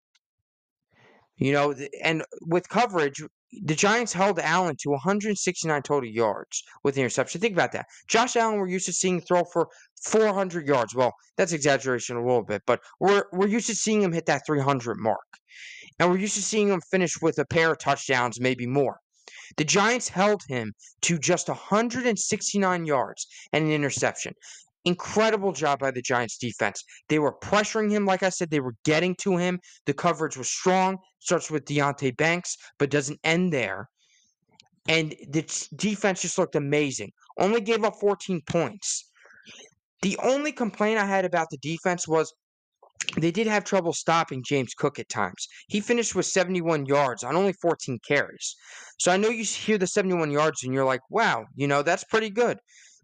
[1.37, 3.19] You know, and with coverage,
[3.63, 7.41] the Giants held Allen to 169 total yards with the interception.
[7.41, 7.87] Think about that.
[8.07, 9.67] Josh Allen, we're used to seeing throw for
[10.03, 10.95] 400 yards.
[10.95, 14.45] Well, that's exaggeration a little bit, but we're we're used to seeing him hit that
[14.45, 15.17] 300 mark,
[16.01, 18.99] and we're used to seeing him finish with a pair of touchdowns, maybe more.
[19.57, 24.33] The Giants held him to just 169 yards and an interception.
[24.85, 26.83] Incredible job by the Giants defense.
[27.07, 29.59] They were pressuring him, like I said, they were getting to him.
[29.85, 30.97] The coverage was strong.
[31.19, 33.87] Starts with Deonte Banks, but doesn't end there.
[34.87, 35.43] And the
[35.75, 37.11] defense just looked amazing.
[37.39, 39.11] Only gave up 14 points.
[40.01, 42.33] The only complaint I had about the defense was
[43.17, 45.47] they did have trouble stopping James Cook at times.
[45.67, 48.55] He finished with 71 yards on only 14 carries.
[48.99, 52.03] So I know you hear the 71 yards and you're like, wow, you know, that's
[52.03, 52.59] pretty good.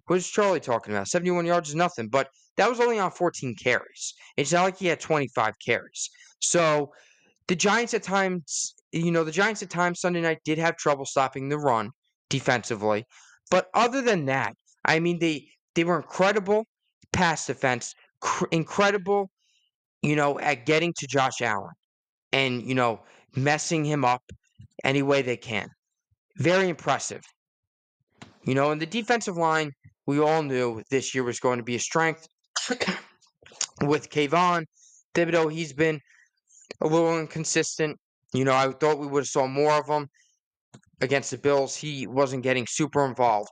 [0.06, 1.08] What is Charlie talking about?
[1.08, 4.14] 71 yards is nothing, but that was only on 14 carries.
[4.38, 6.10] It's not like he had 25 carries.
[6.40, 6.92] So
[7.48, 11.06] the Giants at times, you know, the Giants at times Sunday night did have trouble
[11.06, 11.92] stopping the run
[12.30, 13.06] defensively.
[13.50, 14.54] But other than that,
[14.86, 16.66] I mean, they they were incredible
[17.14, 19.30] pass defense, cr- incredible,
[20.02, 21.74] you know, at getting to Josh Allen
[22.32, 23.02] and you know
[23.36, 24.22] messing him up
[24.84, 25.70] any way they can.
[26.38, 27.22] Very impressive.
[28.44, 29.72] You know, and the defensive line,
[30.06, 32.28] we all knew this year was going to be a strength
[33.82, 34.66] with Kayvon
[35.14, 35.52] Thibodeaux.
[35.52, 36.00] He's been
[36.82, 37.98] a little inconsistent.
[38.34, 40.08] You know, I thought we would have saw more of him
[41.02, 41.76] against the Bills.
[41.76, 43.52] He wasn't getting super involved.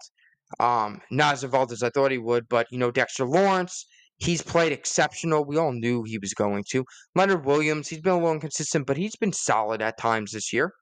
[0.60, 3.86] Um, not as involved as I thought he would, but you know, Dexter Lawrence,
[4.18, 5.46] he's played exceptional.
[5.46, 6.86] We all knew he was going to.
[7.16, 10.74] Leonard Williams, he's been a little inconsistent, but he's been solid at times this year.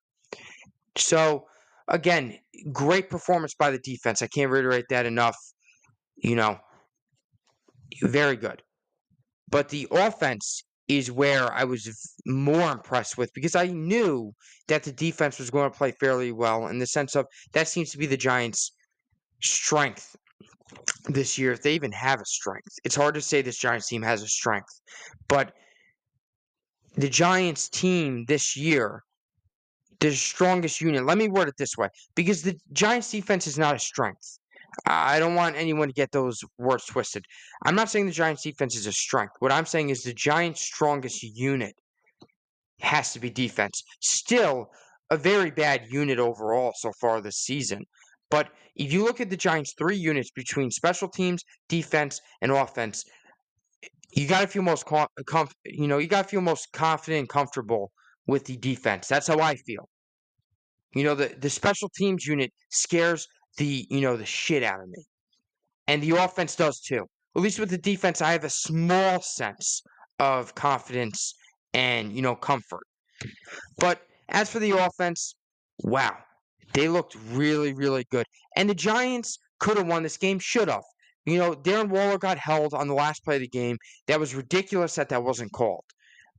[0.98, 1.46] So
[1.88, 2.38] again,
[2.72, 4.22] great performance by the defense.
[4.22, 5.38] I can't reiterate that enough.
[6.16, 6.58] You know,
[8.02, 8.62] very good.
[9.50, 14.34] But the offense is where I was more impressed with because I knew
[14.68, 17.92] that the defense was going to play fairly well in the sense of that seems
[17.92, 18.74] to be the Giants'
[19.42, 20.16] strength
[21.08, 22.80] this year, if they even have a strength.
[22.84, 24.82] It's hard to say this Giants team has a strength,
[25.28, 25.54] but
[26.96, 29.04] the Giants team this year,
[30.00, 31.06] the strongest unit.
[31.06, 34.40] Let me word it this way because the Giants defense is not a strength.
[34.88, 37.26] I don't want anyone to get those words twisted.
[37.64, 39.34] I'm not saying the Giants defense is a strength.
[39.40, 41.76] What I'm saying is the Giants' strongest unit
[42.82, 43.84] has to be defense.
[44.02, 44.68] Still,
[45.10, 47.86] a very bad unit overall so far this season.
[48.34, 53.06] But if you look at the Giants' three units between special teams, defense, and offense,
[54.16, 57.20] you got to feel most com- comf- you know you got to feel most confident
[57.20, 57.92] and comfortable
[58.26, 59.08] with the defense.
[59.08, 59.88] That's how I feel.
[60.96, 64.90] You know the the special teams unit scares the you know the shit out of
[64.90, 65.06] me,
[65.88, 67.06] and the offense does too.
[67.36, 69.84] At least with the defense, I have a small sense
[70.18, 71.36] of confidence
[71.76, 72.88] and you know comfort.
[73.78, 75.36] But as for the offense,
[75.84, 76.18] wow,
[76.74, 78.26] they looked really, really good.
[78.56, 80.84] And the Giants could have won this game, should have.
[81.26, 83.78] You know, Darren Waller got held on the last play of the game.
[84.08, 85.86] That was ridiculous that that wasn't called.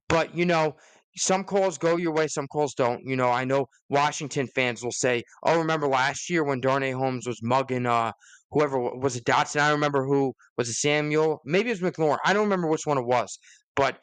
[0.09, 0.77] But, you know,
[1.16, 3.01] some calls go your way, some calls don't.
[3.05, 7.27] You know, I know Washington fans will say, "Oh, remember last year when Darnay Holmes
[7.27, 8.12] was mugging uh
[8.51, 9.61] whoever was it Dotson?
[9.61, 11.40] I remember who was it Samuel?
[11.44, 12.18] Maybe it was McLaurin.
[12.25, 13.38] I don't remember which one it was,
[13.77, 13.99] but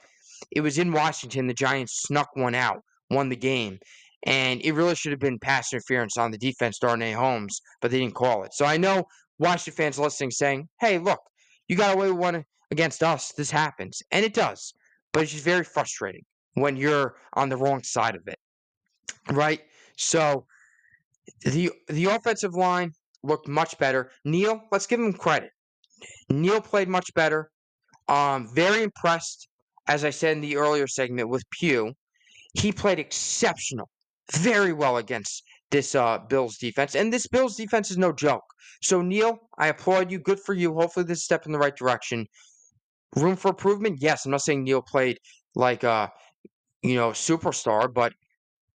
[0.51, 1.47] it was in Washington.
[1.47, 3.79] The Giants snuck one out, won the game,
[4.23, 7.99] and it really should have been pass interference on the defense, Darnay Holmes, but they
[7.99, 8.53] didn't call it.
[8.53, 9.05] So I know
[9.39, 11.19] Washington fans listening saying, "Hey, look,
[11.67, 13.31] you got away with one against us.
[13.33, 14.73] This happens," and it does.
[15.13, 18.39] But it's just very frustrating when you're on the wrong side of it,
[19.31, 19.61] right?
[19.97, 20.45] So
[21.41, 24.11] the the offensive line looked much better.
[24.25, 25.51] Neal, let's give him credit.
[26.29, 27.51] Neal played much better.
[28.07, 29.47] Um, very impressed,
[29.87, 31.93] as I said in the earlier segment with Pugh.
[32.53, 33.89] He played exceptional,
[34.31, 38.43] very well against this uh, Bills defense, and this Bills defense is no joke.
[38.81, 40.19] So Neal, I applaud you.
[40.19, 40.73] Good for you.
[40.73, 42.25] Hopefully, this is a step in the right direction.
[43.15, 43.97] Room for improvement?
[44.01, 44.25] Yes.
[44.25, 45.17] I'm not saying Neal played
[45.55, 46.07] like uh,
[46.81, 48.13] you know, superstar, but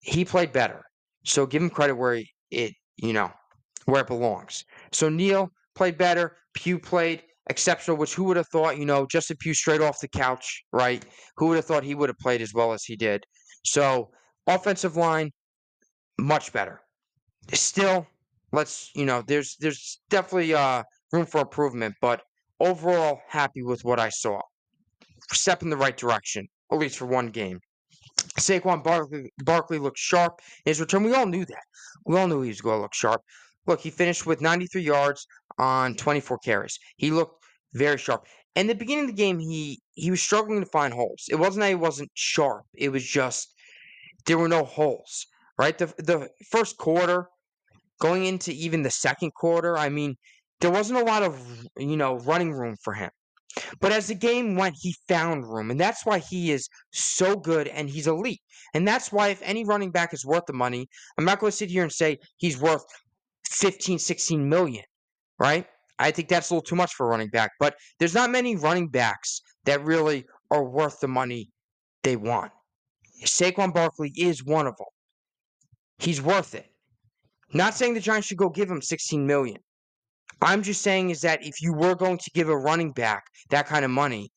[0.00, 0.82] he played better.
[1.24, 3.30] So give him credit where it, you know,
[3.86, 4.64] where it belongs.
[4.92, 6.36] So Neal played better.
[6.54, 10.08] Pugh played exceptional, which who would have thought, you know, Justin Pugh straight off the
[10.08, 11.04] couch, right?
[11.36, 13.24] Who would have thought he would have played as well as he did?
[13.64, 14.10] So
[14.46, 15.32] offensive line,
[16.18, 16.80] much better.
[17.52, 18.06] Still,
[18.52, 22.22] let's, you know, there's there's definitely uh room for improvement, but
[22.60, 24.40] overall happy with what I saw.
[25.32, 27.60] Step in the right direction, at least for one game.
[28.38, 31.04] Saquon Barkley, Barkley looked sharp in his return.
[31.04, 31.64] We all knew that.
[32.04, 33.22] We all knew he was going to look sharp.
[33.66, 35.26] Look, he finished with 93 yards
[35.58, 36.78] on 24 carries.
[36.96, 38.26] He looked very sharp.
[38.54, 41.24] In the beginning of the game, he he was struggling to find holes.
[41.30, 42.64] It wasn't that he wasn't sharp.
[42.74, 43.54] It was just
[44.26, 45.26] there were no holes.
[45.58, 45.76] Right.
[45.76, 47.28] The the first quarter,
[48.00, 50.16] going into even the second quarter, I mean,
[50.60, 53.10] there wasn't a lot of you know running room for him.
[53.80, 55.70] But as the game went, he found room.
[55.70, 58.42] And that's why he is so good and he's elite.
[58.74, 61.56] And that's why if any running back is worth the money, I'm not going to
[61.56, 62.84] sit here and say he's worth
[63.48, 64.84] 15, 16 million,
[65.38, 65.66] right?
[65.98, 67.52] I think that's a little too much for a running back.
[67.58, 71.50] But there's not many running backs that really are worth the money
[72.02, 72.52] they want.
[73.24, 74.86] Saquon Barkley is one of them.
[75.98, 76.66] He's worth it.
[77.52, 79.58] Not saying the Giants should go give him 16 million.
[80.42, 83.66] I'm just saying is that if you were going to give a running back that
[83.66, 84.30] kind of money,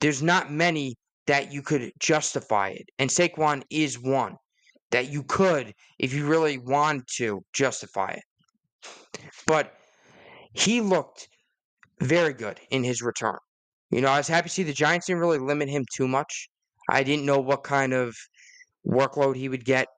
[0.00, 0.94] there's not many
[1.26, 2.84] that you could justify it.
[2.98, 4.36] And Saquon is one
[4.90, 8.22] that you could, if you really want to, justify it.
[9.46, 9.72] But
[10.52, 11.28] he looked
[12.00, 13.38] very good in his return.
[13.90, 16.48] You know, I was happy to see the Giants didn't really limit him too much.
[16.88, 18.16] I didn't know what kind of
[18.86, 19.88] workload he would get.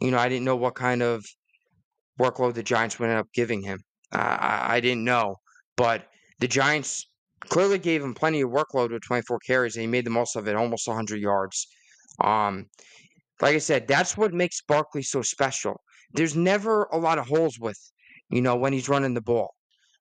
[0.00, 1.24] You know, I didn't know what kind of
[2.20, 3.80] workload the Giants would end up giving him.
[4.12, 5.36] Uh, I, I didn't know,
[5.76, 6.06] but
[6.40, 7.04] the Giants
[7.40, 10.48] clearly gave him plenty of workload with 24 carries, and he made the most of
[10.48, 11.66] it, almost 100 yards.
[12.20, 12.66] Um,
[13.40, 15.80] like I said, that's what makes Barkley so special.
[16.12, 17.78] There's never a lot of holes with,
[18.30, 19.54] you know, when he's running the ball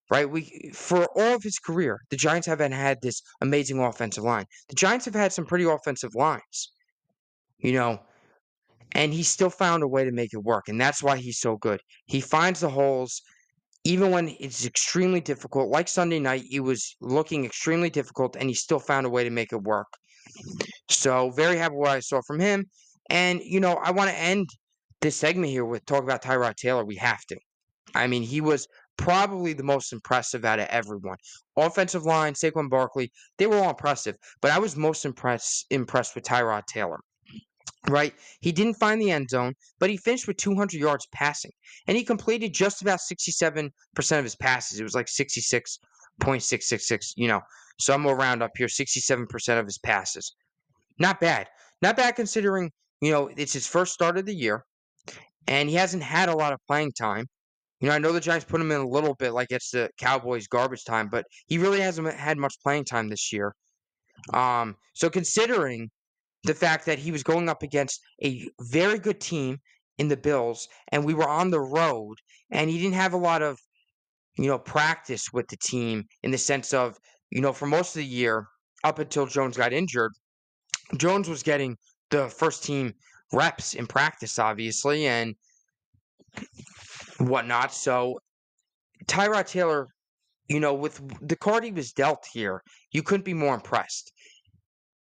[0.10, 0.30] right?
[0.30, 4.46] We for all of his career, the Giants haven't had this amazing offensive line.
[4.70, 6.72] The Giants have had some pretty offensive lines,
[7.58, 8.00] you know,
[8.94, 11.58] and he still found a way to make it work, and that's why he's so
[11.58, 11.82] good.
[12.06, 13.22] He finds the holes.
[13.84, 18.56] Even when it's extremely difficult, like Sunday night, he was looking extremely difficult, and he
[18.56, 19.88] still found a way to make it work.
[20.90, 22.66] So, very happy what I saw from him.
[23.10, 24.50] And, you know, I want to end
[25.02, 26.84] this segment here with talk about Tyrod Taylor.
[26.84, 27.38] We have to.
[27.96, 31.18] I mean, he was probably the most impressive out of everyone.
[31.56, 36.26] Offensive line, Saquon Barkley, they were all impressive, but I was most impressed impressed with
[36.26, 37.00] Tyrod Taylor.
[37.90, 38.14] Right?
[38.42, 41.52] He didn't find the end zone, but he finished with 200 yards passing,
[41.88, 44.80] and he completed just about 67% of his passes.
[44.80, 47.42] It was like 66.666, you know,
[47.80, 50.36] somewhere around up here, 67% of his passes.
[51.00, 51.48] Not bad.
[51.82, 54.64] Not bad considering, you know, it's his first start of the year,
[55.48, 57.26] and he hasn't had a lot of playing time.
[57.80, 59.90] You know, I know the Giants put him in a little bit like it's the
[60.00, 63.54] Cowboys garbage time, but he really hasn't had much playing time this year.
[64.34, 65.90] Um, so considering
[66.44, 69.58] the fact that he was going up against a very good team
[69.98, 72.16] in the Bills and we were on the road
[72.52, 73.58] and he didn't have a lot of,
[74.38, 76.98] you know, practice with the team in the sense of,
[77.32, 78.48] you know, for most of the year
[78.84, 80.14] up until Jones got injured,
[80.98, 81.76] Jones was getting
[82.12, 82.94] the first team
[83.34, 85.36] reps in practice, obviously, and
[87.18, 87.74] whatnot.
[87.74, 88.20] So
[89.08, 89.88] Tyrod Taylor,
[90.48, 94.14] you know, with the card he was dealt here, you couldn't be more impressed.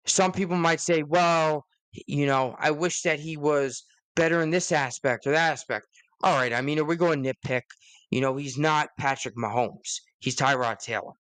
[0.07, 1.65] Some people might say, well,
[2.05, 3.83] you know, I wish that he was
[4.15, 5.85] better in this aspect or that aspect.
[6.23, 7.61] All right, I mean, are we going nitpick?
[8.09, 9.99] You know, he's not Patrick Mahomes.
[10.19, 11.13] He's Tyrod Taylor.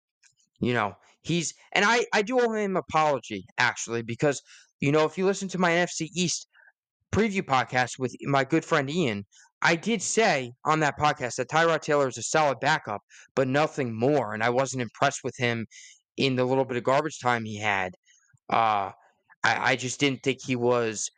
[0.60, 4.40] You know, he's and I I do owe him apology actually because
[4.80, 6.48] you know if you listen to my NFC East
[7.12, 9.26] preview podcast with my good friend Ian,
[9.62, 13.02] I did say on that podcast that Tyrod Taylor is a solid backup,
[13.34, 14.32] but nothing more.
[14.32, 15.66] And I wasn't impressed with him
[16.16, 17.94] in the little bit of garbage time he had.
[18.50, 18.90] Uh,
[19.42, 21.10] I, I just didn't think he was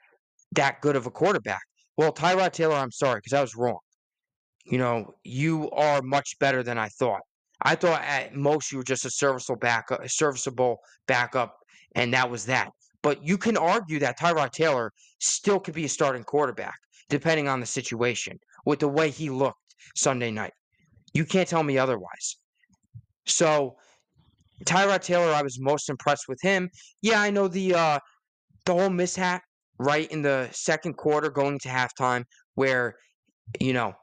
[0.53, 1.61] that good of a quarterback.
[1.97, 3.79] Well, Tyrod Taylor, I'm sorry, because I was wrong.
[4.65, 7.21] You know, you are much better than I thought.
[7.63, 11.57] I thought at most you were just a serviceable backup, a serviceable backup,
[11.95, 12.71] and that was that.
[13.03, 16.77] But you can argue that Tyrod Taylor still could be a starting quarterback
[17.09, 20.53] depending on the situation, with the way he looked Sunday night.
[21.15, 22.37] You can't tell me otherwise.
[23.27, 23.77] So
[24.65, 26.71] Tyrod Taylor, I was most impressed with him.
[27.03, 27.99] Yeah, I know the uh,
[28.67, 29.43] the whole mishap
[29.79, 32.97] right in the second quarter going to halftime where
[33.61, 33.95] you know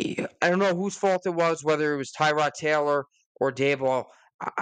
[0.00, 3.04] I don't know whose fault it was, whether it was Tyrod Taylor
[3.40, 4.04] or Daboll.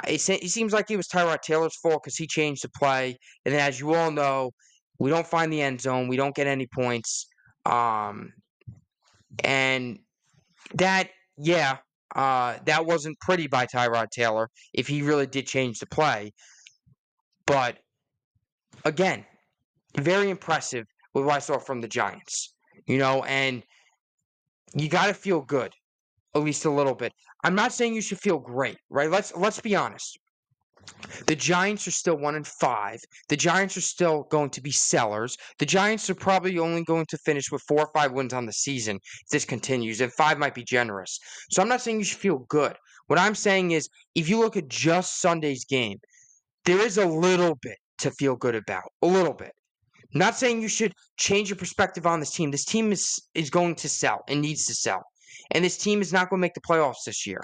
[0.08, 3.16] It, seems like it was Tyrod Taylor's fault because he changed the play.
[3.44, 4.50] And as you all know,
[4.98, 6.08] we don't find the end zone.
[6.08, 7.28] We don't get any points.
[7.64, 8.32] Um,
[9.44, 10.00] and
[10.74, 11.78] that, yeah,
[12.14, 16.32] uh, that wasn't pretty by Tyrod Taylor if he really did change the play.
[17.46, 17.78] But
[18.84, 19.24] again,
[19.96, 22.54] very impressive with what I saw from the Giants.
[22.86, 23.62] You know, and
[24.74, 25.74] you got to feel good,
[26.34, 27.12] at least a little bit.
[27.44, 29.10] I'm not saying you should feel great, right?
[29.10, 30.18] Let's let's be honest.
[31.26, 33.00] The Giants are still one and five.
[33.28, 35.36] The Giants are still going to be sellers.
[35.58, 38.52] The Giants are probably only going to finish with four or five wins on the
[38.52, 41.18] season if this continues, and five might be generous.
[41.50, 42.76] So I'm not saying you should feel good.
[43.06, 45.98] What I'm saying is, if you look at just Sunday's game,
[46.64, 48.84] there is a little bit to feel good about.
[49.02, 49.52] A little bit.
[50.14, 52.50] I'm not saying you should change your perspective on this team.
[52.50, 55.02] This team is is going to sell and needs to sell.
[55.50, 57.40] And this team is not going to make the playoffs this year.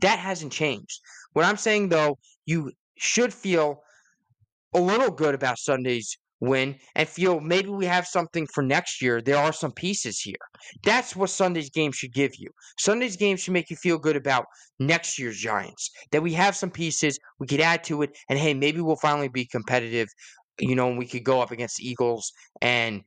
[0.00, 1.00] That hasn't changed.
[1.32, 3.82] What I'm saying though, you should feel
[4.74, 9.20] a little good about Sunday's win and feel maybe we have something for next year.
[9.20, 10.36] There are some pieces here.
[10.84, 12.48] That's what Sunday's game should give you.
[12.78, 14.46] Sunday's game should make you feel good about
[14.78, 15.90] next year's Giants.
[16.12, 19.28] That we have some pieces, we could add to it, and hey, maybe we'll finally
[19.28, 20.08] be competitive.
[20.60, 23.02] You know, and we could go up against Eagles and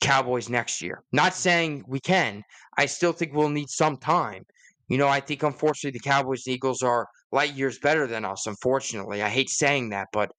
[0.00, 1.02] Cowboys next year.
[1.12, 2.42] Not saying we can.
[2.78, 4.44] I still think we'll need some time.
[4.92, 8.46] You know, I think unfortunately the Cowboys and Eagles are light years better than us,
[8.46, 9.22] unfortunately.
[9.22, 10.30] I hate saying that, but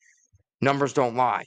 [0.62, 1.46] numbers don't lie.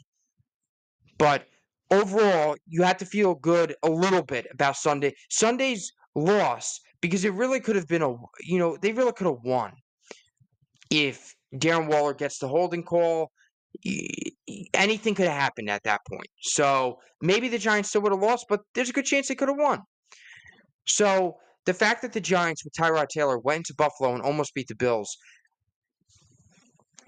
[1.16, 1.44] But
[1.92, 5.14] overall, you have to feel good a little bit about Sunday.
[5.30, 9.44] Sunday's loss, because it really could have been a, you know, they really could have
[9.44, 9.70] won
[10.90, 13.30] if Darren Waller gets the holding call.
[14.74, 16.26] Anything could have happened at that point.
[16.40, 19.48] So maybe the Giants still would have lost, but there's a good chance they could
[19.48, 19.82] have won.
[20.88, 21.36] So
[21.66, 24.74] the fact that the Giants with Tyrod Taylor went to Buffalo and almost beat the
[24.74, 25.16] Bills,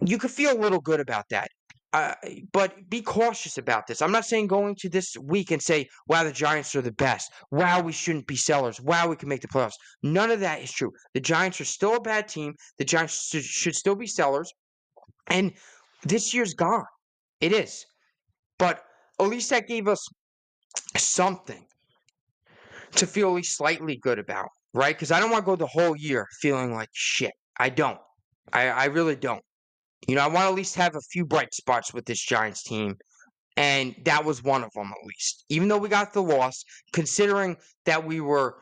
[0.05, 1.49] you could feel a little good about that.
[1.95, 2.15] Uh,
[2.53, 4.03] but be cautious about this.
[4.03, 7.33] I'm not saying going to this week and say, wow, the Giants are the best.
[7.51, 8.79] Wow, we shouldn't be sellers.
[8.79, 9.79] Wow, we can make the playoffs.
[10.03, 10.93] None of that is true.
[11.15, 12.55] The Giants are still a bad team.
[12.77, 14.53] The Giants should, should still be sellers.
[15.29, 15.55] And
[16.03, 16.85] this year's gone.
[17.41, 17.87] It is.
[18.59, 18.83] But
[19.19, 20.07] at least that gave us
[20.97, 21.65] something
[22.93, 24.95] to feel at least slightly good about, right?
[24.95, 27.33] Because I don't want to go the whole year feeling like shit.
[27.59, 27.99] I don't.
[28.53, 29.43] I, I really don't.
[30.07, 32.63] You know, I want to at least have a few bright spots with this Giants
[32.63, 32.97] team.
[33.57, 35.45] And that was one of them, at least.
[35.49, 36.63] Even though we got the loss,
[36.93, 38.57] considering that we were,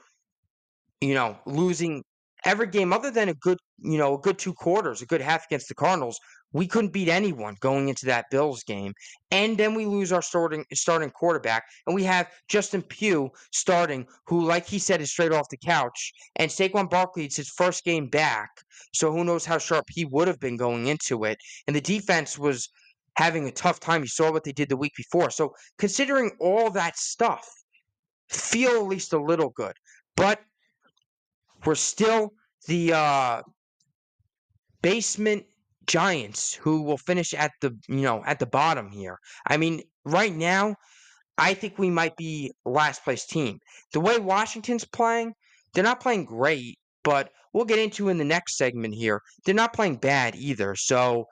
[1.03, 2.03] you know, losing
[2.47, 5.45] every game other than a good, you know, a good two quarters, a good half
[5.47, 6.19] against the Cardinals,
[6.57, 8.95] we couldn't beat anyone going into that Bills game.
[9.31, 14.45] And then we lose our starting starting quarterback, and we have Justin Pugh starting, who,
[14.45, 16.13] like he said, is straight off the couch.
[16.37, 18.49] And Saquon Barkley, it's his first game back,
[18.95, 21.37] so who knows how sharp he would have been going into it.
[21.67, 22.69] And the defense was
[23.17, 24.01] having a tough time.
[24.03, 25.31] You saw what they did the week before.
[25.31, 27.47] So considering all that stuff,
[28.31, 29.75] feel at least a little good.
[30.17, 30.41] But
[31.65, 32.33] we're still
[32.67, 33.43] the uh,
[34.83, 35.45] basement
[35.87, 39.19] Giants who will finish at the you know at the bottom here.
[39.47, 40.77] I mean, right now,
[41.39, 43.59] I think we might be last place team.
[43.93, 45.35] The way Washington's playing,
[45.75, 49.21] they're not playing great, but we'll get into in the next segment here.
[49.45, 50.75] They're not playing bad either.
[50.75, 51.27] So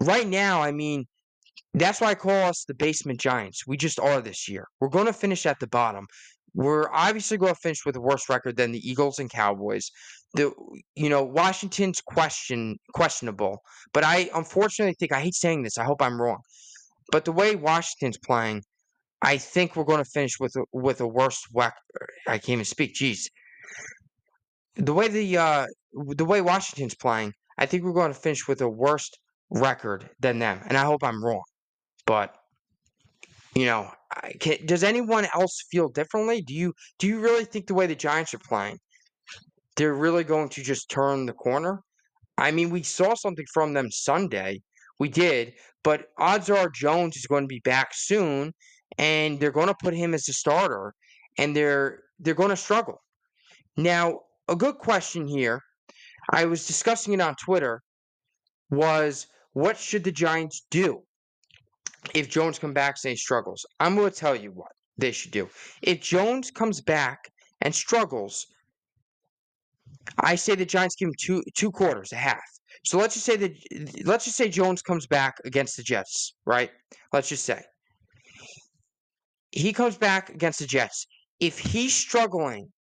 [0.00, 1.06] right now, I mean,
[1.74, 3.66] that's why I call us the basement Giants.
[3.66, 4.66] We just are this year.
[4.80, 6.06] We're going to finish at the bottom.
[6.54, 9.90] We're obviously going to finish with a worse record than the Eagles and Cowboys.
[10.34, 10.52] The
[10.96, 13.58] you know Washington's question questionable,
[13.92, 15.78] but I unfortunately think I hate saying this.
[15.78, 16.40] I hope I'm wrong,
[17.12, 18.62] but the way Washington's playing,
[19.22, 22.10] I think we're going to finish with a, with a worse record.
[22.26, 22.94] I can't even speak.
[22.94, 23.28] Jeez,
[24.74, 28.60] the way the uh the way Washington's playing, I think we're going to finish with
[28.60, 29.10] a worse
[29.50, 31.44] record than them, and I hope I'm wrong.
[32.06, 32.34] But
[33.54, 33.90] you know,
[34.40, 36.42] can, does anyone else feel differently?
[36.42, 38.78] Do you do you really think the way the Giants are playing,
[39.76, 41.80] they're really going to just turn the corner?
[42.38, 44.62] I mean, we saw something from them Sunday.
[44.98, 48.52] We did, but odds are Jones is going to be back soon,
[48.98, 50.94] and they're going to put him as the starter,
[51.38, 53.02] and they're they're going to struggle.
[53.76, 55.60] Now, a good question here.
[56.30, 57.82] I was discussing it on Twitter.
[58.70, 61.02] Was what should the Giants do
[62.14, 63.66] if Jones comes back and struggles?
[63.80, 65.48] I'm going to tell you what they should do.
[65.82, 67.30] If Jones comes back
[67.62, 68.46] and struggles,
[70.18, 72.42] I say the Giants give him two two quarters, a half.
[72.84, 76.70] So let's just say that let's just say Jones comes back against the Jets, right?
[77.12, 77.62] Let's just say
[79.50, 81.06] he comes back against the Jets.
[81.40, 82.72] If he's struggling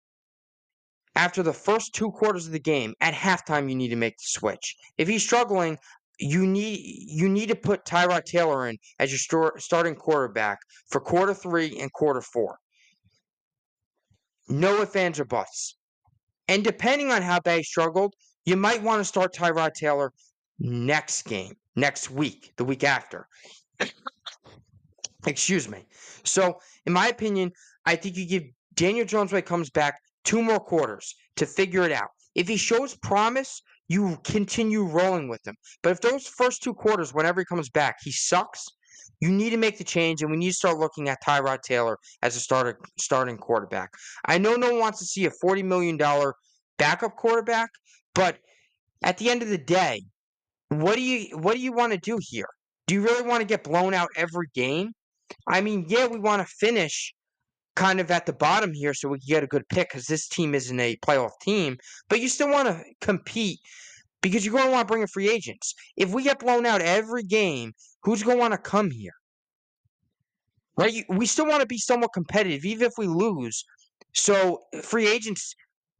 [1.15, 4.25] after the first two quarters of the game, at halftime you need to make the
[4.25, 4.75] switch.
[4.97, 5.77] If he's struggling,
[6.19, 10.59] you need you need to put Tyrod Taylor in as your starting quarterback
[10.89, 12.57] for quarter three and quarter four.
[14.49, 15.77] No ifs, ands, or buts.
[16.47, 18.13] And depending on how bad he struggled,
[18.45, 20.11] you might want to start Tyrod Taylor
[20.59, 23.27] next game, next week, the week after.
[25.25, 25.85] Excuse me.
[26.23, 27.51] So, in my opinion,
[27.85, 28.43] I think you give
[28.75, 32.09] Daniel Jones when he comes back two more quarters to figure it out.
[32.35, 35.55] If he shows promise, you continue rolling with him.
[35.81, 38.65] But if those first two quarters, whenever he comes back, he sucks,
[39.23, 41.97] you need to make the change, and we need to start looking at Tyrod Taylor
[42.21, 43.89] as a starter, starting quarterback.
[44.25, 45.97] I know no one wants to see a $40 million
[46.77, 47.69] backup quarterback,
[48.13, 48.39] but
[49.01, 50.03] at the end of the day,
[50.67, 52.49] what do you what do you want to do here?
[52.87, 54.91] Do you really want to get blown out every game?
[55.47, 57.13] I mean, yeah, we want to finish
[57.77, 60.27] kind of at the bottom here so we can get a good pick because this
[60.27, 61.77] team isn't a playoff team,
[62.09, 63.59] but you still want to compete
[64.23, 65.75] because you're going to want to bring in free agents.
[65.95, 69.11] If we get blown out every game, who's going to want to come here?
[70.75, 71.05] Right?
[71.09, 73.63] We still want to be somewhat competitive, even if we lose.
[74.13, 75.53] So free agents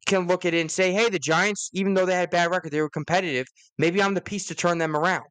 [0.08, 2.50] can look at it and say, hey, the Giants, even though they had a bad
[2.50, 3.46] record, they were competitive.
[3.78, 5.26] Maybe I'm the piece to turn them around.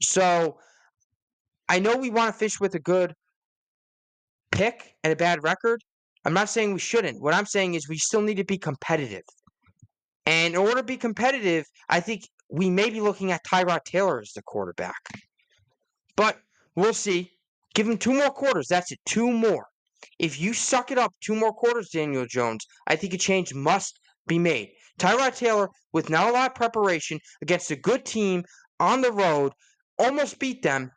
[0.00, 0.56] So
[1.68, 3.12] I know we want to fish with a good
[4.50, 5.82] pick and a bad record.
[6.24, 7.20] I'm not saying we shouldn't.
[7.20, 9.22] What I'm saying is we still need to be competitive.
[10.26, 14.20] And in order to be competitive, I think we may be looking at Tyrod Taylor
[14.20, 15.08] as the quarterback.
[16.16, 16.38] But
[16.74, 17.32] we'll see.
[17.74, 18.68] Give him two more quarters.
[18.68, 19.00] That's it.
[19.06, 19.66] Two more.
[20.18, 24.00] If you suck it up two more quarters, Daniel Jones, I think a change must
[24.26, 24.72] be made.
[24.98, 28.44] Tyrod Taylor, with not a lot of preparation against a good team,
[28.78, 29.52] on the road,
[29.98, 30.90] almost beat them,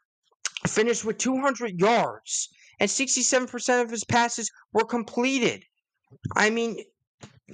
[0.68, 2.50] finished with 200 yards,
[2.80, 5.64] and 67% of his passes were completed.
[6.36, 6.78] I mean,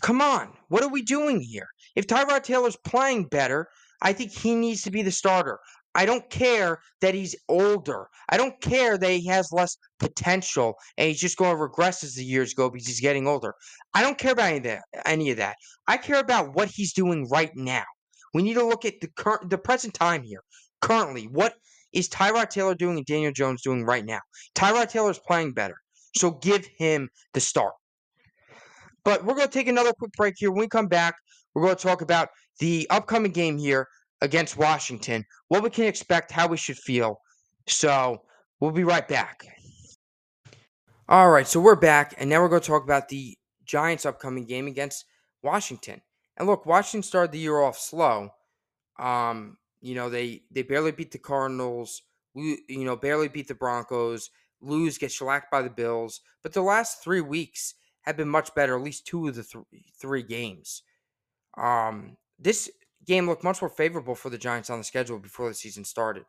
[0.02, 0.54] come on.
[0.68, 1.68] What are we doing here?
[1.96, 3.68] If Tyrod Taylor's playing better,
[4.02, 5.60] I think he needs to be the starter.
[5.96, 8.08] I don't care that he's older.
[8.30, 12.14] I don't care that he has less potential and he's just going to regress as
[12.14, 13.56] the years go because he's getting older.
[13.94, 14.84] I don't care about any of that.
[15.06, 15.56] Any of that.
[15.88, 17.86] I care about what he's doing right now.
[18.34, 20.44] We need to look at the current, the present time here.
[20.82, 21.56] Currently, what
[21.92, 24.20] is Tyrod Taylor doing and Daniel Jones doing right now?
[24.56, 25.78] Tyrod Taylor's playing better,
[26.16, 27.74] so give him the start.
[29.04, 30.52] But we're going to take another quick break here.
[30.52, 31.16] When we come back,
[31.54, 32.30] we're going to talk about
[32.60, 33.88] the upcoming game here
[34.22, 37.20] against Washington, what we can expect, how we should feel.
[37.68, 38.22] So
[38.60, 39.46] we'll be right back.
[41.08, 43.36] All right, so we're back, and now we're going to talk about the
[43.66, 45.06] Giants' upcoming game against
[45.42, 46.02] Washington.
[46.38, 48.30] And look, Washington started the year off slow.
[49.00, 52.04] Um, you know, they they barely beat the Cardinals,
[52.36, 54.30] you know, barely beat the Broncos,
[54.62, 56.22] lose, get shellacked by the Bills.
[56.44, 59.66] But the last three weeks have been much better, at least two of the th-
[60.00, 60.84] three games.
[61.58, 62.70] Um, this
[63.06, 66.26] game looked much more favorable for the Giants on the schedule before the season started.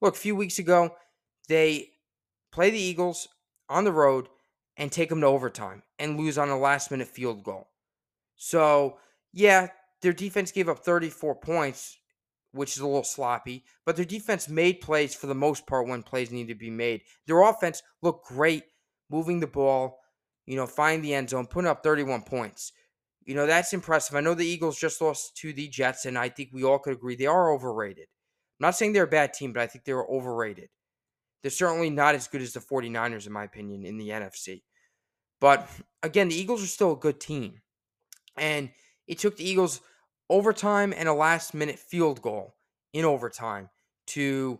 [0.00, 0.90] Look, a few weeks ago,
[1.48, 1.90] they
[2.52, 3.28] play the Eagles
[3.68, 4.28] on the road
[4.76, 7.68] and take them to overtime and lose on a last minute field goal.
[8.36, 8.98] So,
[9.32, 9.68] yeah,
[10.02, 11.98] their defense gave up 34 points,
[12.52, 16.02] which is a little sloppy, but their defense made plays for the most part when
[16.02, 17.02] plays needed to be made.
[17.26, 18.64] Their offense looked great
[19.10, 19.98] moving the ball,
[20.46, 22.72] you know, find the end zone, putting up 31 points.
[23.24, 24.14] You know, that's impressive.
[24.14, 26.92] I know the Eagles just lost to the Jets, and I think we all could
[26.92, 28.06] agree they are overrated.
[28.60, 30.68] I'm not saying they're a bad team, but I think they're overrated.
[31.42, 34.62] They're certainly not as good as the 49ers, in my opinion, in the NFC.
[35.40, 35.68] But
[36.02, 37.60] again, the Eagles are still a good team.
[38.36, 38.70] And
[39.06, 39.80] it took the Eagles
[40.30, 42.56] overtime and a last minute field goal
[42.92, 43.68] in overtime
[44.08, 44.58] to,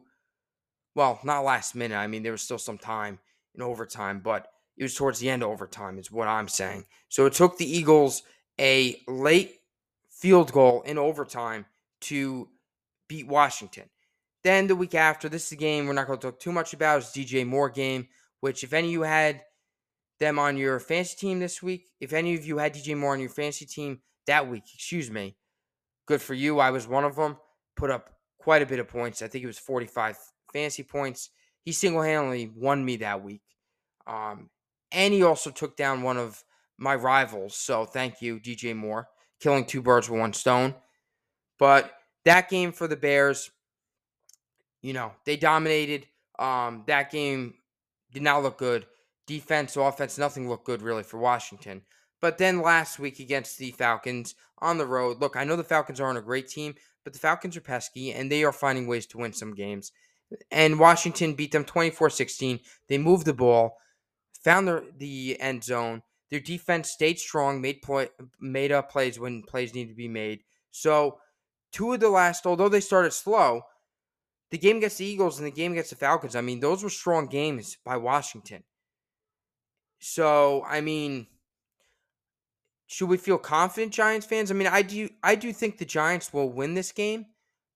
[0.95, 1.97] well, not last minute.
[1.97, 3.21] I mean, there was still some time
[3.55, 6.85] in overtime, but it was towards the end of overtime, is what I'm saying.
[7.09, 8.23] So it took the Eagles
[8.61, 9.61] a late
[10.11, 11.67] field goal in overtime
[12.03, 12.49] to
[13.09, 13.85] beat Washington.
[14.45, 16.73] Then the week after, this is a game we're not going to talk too much
[16.73, 16.99] about.
[16.99, 18.09] It's DJ Moore game,
[18.41, 19.43] which if any of you had
[20.21, 23.21] them on your fantasy team this week, if any of you had DJ Moore on
[23.21, 25.37] your fantasy team that week, excuse me,
[26.07, 26.61] good for you.
[26.61, 27.37] I was one of them.
[27.77, 29.21] Put up quite a bit of points.
[29.21, 30.17] I think it was 45
[30.53, 31.31] fantasy points.
[31.63, 33.43] He single handedly won me that week.
[34.07, 34.49] Um,
[34.97, 36.43] and he also took down one of
[36.79, 37.55] my rivals.
[37.55, 40.75] So thank you, DJ Moore, killing two birds with one stone.
[41.59, 41.93] But
[42.25, 43.51] that game for the Bears,
[44.81, 46.07] you know, they dominated.
[46.39, 47.55] Um, that game
[48.13, 48.87] did not look good.
[49.27, 51.83] Defense, offense, nothing looked good really for Washington.
[52.23, 56.01] But then last week against the Falcons on the road, look, I know the Falcons
[56.01, 56.75] aren't a great team,
[57.05, 59.93] but the Falcons are pesky and they are finding ways to win some games.
[60.51, 62.61] And Washington beat them 24 16.
[62.89, 63.77] They moved the ball,
[64.47, 68.09] found the, the end zone, their defense stayed strong, made play,
[68.41, 70.45] made up plays when plays needed to be made.
[70.71, 71.19] So,
[71.73, 73.63] two of the last, although they started slow,
[74.53, 76.91] the game against the Eagles and the game against the Falcons, I mean, those were
[76.91, 78.63] strong games by Washington.
[79.99, 81.27] So, I mean,
[82.87, 84.53] should we feel confident, Giants fans?
[84.53, 87.27] I mean, I do I do think the Giants will win this game,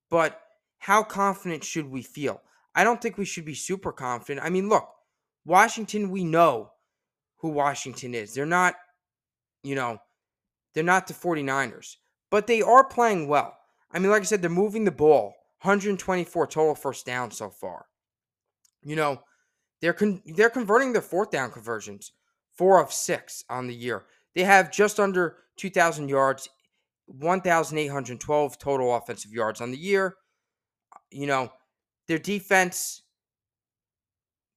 [0.09, 0.39] but
[0.77, 2.41] how confident should we feel?
[2.73, 4.45] I don't think we should be super confident.
[4.45, 4.87] I mean, look,
[5.45, 6.71] Washington, we know
[7.37, 8.33] who Washington is.
[8.33, 8.75] They're not,
[9.63, 9.97] you know,
[10.73, 11.97] they're not the 49ers,
[12.29, 13.57] but they are playing well.
[13.91, 15.35] I mean, like I said, they're moving the ball.
[15.61, 17.85] 124 total first down so far.
[18.83, 19.21] You know,
[19.79, 22.13] they're con- they're converting their fourth down conversions,
[22.55, 24.05] four of six on the year.
[24.33, 26.49] They have just under 2,000 yards,
[27.05, 30.15] 1,812 total offensive yards on the year.
[31.11, 31.51] You know,
[32.07, 33.03] their defense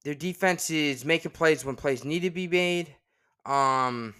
[0.04, 2.94] their defense is making plays when plays need to be made.
[3.46, 4.14] Um,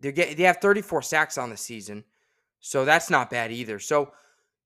[0.00, 2.04] they get they have 34 sacks on the season,
[2.60, 3.78] so that's not bad either.
[3.78, 4.12] So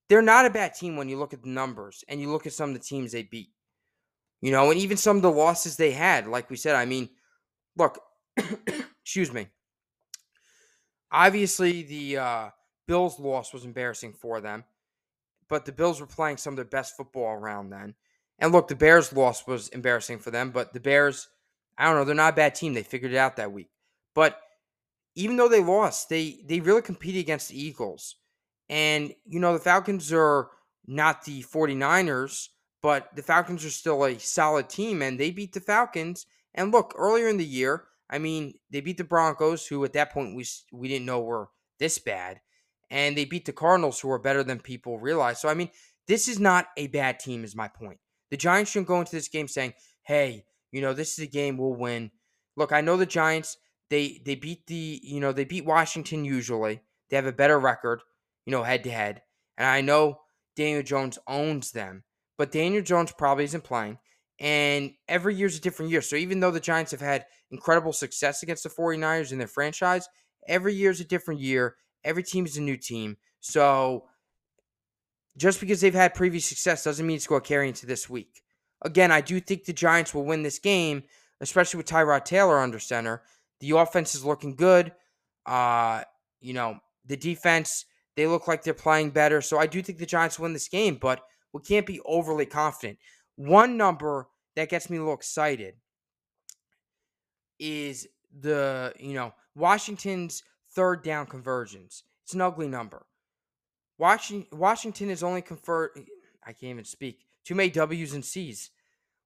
[0.09, 2.53] they're not a bad team when you look at the numbers and you look at
[2.53, 3.49] some of the teams they beat.
[4.41, 6.75] You know, and even some of the losses they had, like we said.
[6.75, 7.09] I mean,
[7.77, 7.99] look,
[9.01, 9.47] excuse me.
[11.11, 12.49] Obviously, the uh,
[12.87, 14.65] Bills' loss was embarrassing for them,
[15.49, 17.95] but the Bills were playing some of their best football around then.
[18.39, 21.29] And look, the Bears' loss was embarrassing for them, but the Bears,
[21.77, 22.73] I don't know, they're not a bad team.
[22.73, 23.69] They figured it out that week.
[24.13, 24.39] But
[25.15, 28.15] even though they lost, they they really competed against the Eagles.
[28.69, 30.49] And, you know, the Falcons are
[30.87, 32.49] not the 49ers,
[32.81, 36.25] but the Falcons are still a solid team, and they beat the Falcons.
[36.53, 40.11] And look, earlier in the year, I mean, they beat the Broncos, who at that
[40.11, 42.41] point we we didn't know were this bad,
[42.89, 45.39] and they beat the Cardinals, who are better than people realize.
[45.41, 45.69] So I mean,
[46.07, 47.99] This is not a bad team, is my point.
[48.31, 49.73] The Giants shouldn't go into this game saying,
[50.03, 52.11] hey, you know, this is a game we'll win.
[52.57, 53.57] Look, I know the Giants,
[53.89, 56.81] they they beat the, you know, they beat Washington usually.
[57.09, 58.01] They have a better record,
[58.45, 59.21] you know, head to head.
[59.57, 60.19] And I know
[60.55, 62.03] Daniel Jones owns them,
[62.37, 63.99] but Daniel Jones probably isn't playing.
[64.39, 66.01] And every year's a different year.
[66.01, 70.09] So even though the Giants have had incredible success against the 49ers in their franchise,
[70.47, 71.75] every year is a different year.
[72.03, 73.17] Every team is a new team.
[73.39, 74.05] So
[75.37, 78.41] just because they've had previous success doesn't mean it's going to carry into this week.
[78.81, 81.03] Again, I do think the Giants will win this game,
[81.41, 83.23] especially with Tyrod Taylor under center.
[83.59, 84.93] The offense is looking good.
[85.45, 86.03] Uh,
[86.39, 89.41] you know, the defense, they look like they're playing better.
[89.41, 91.21] So I do think the Giants win this game, but
[91.53, 92.99] we can't be overly confident.
[93.35, 95.75] One number that gets me a little excited
[97.59, 98.07] is
[98.37, 102.03] the, you know, Washington's third down conversions.
[102.23, 103.05] It's an ugly number.
[103.97, 105.97] Washington, is only convert.
[106.43, 107.25] I can't even speak.
[107.43, 108.71] Too many W's and C's.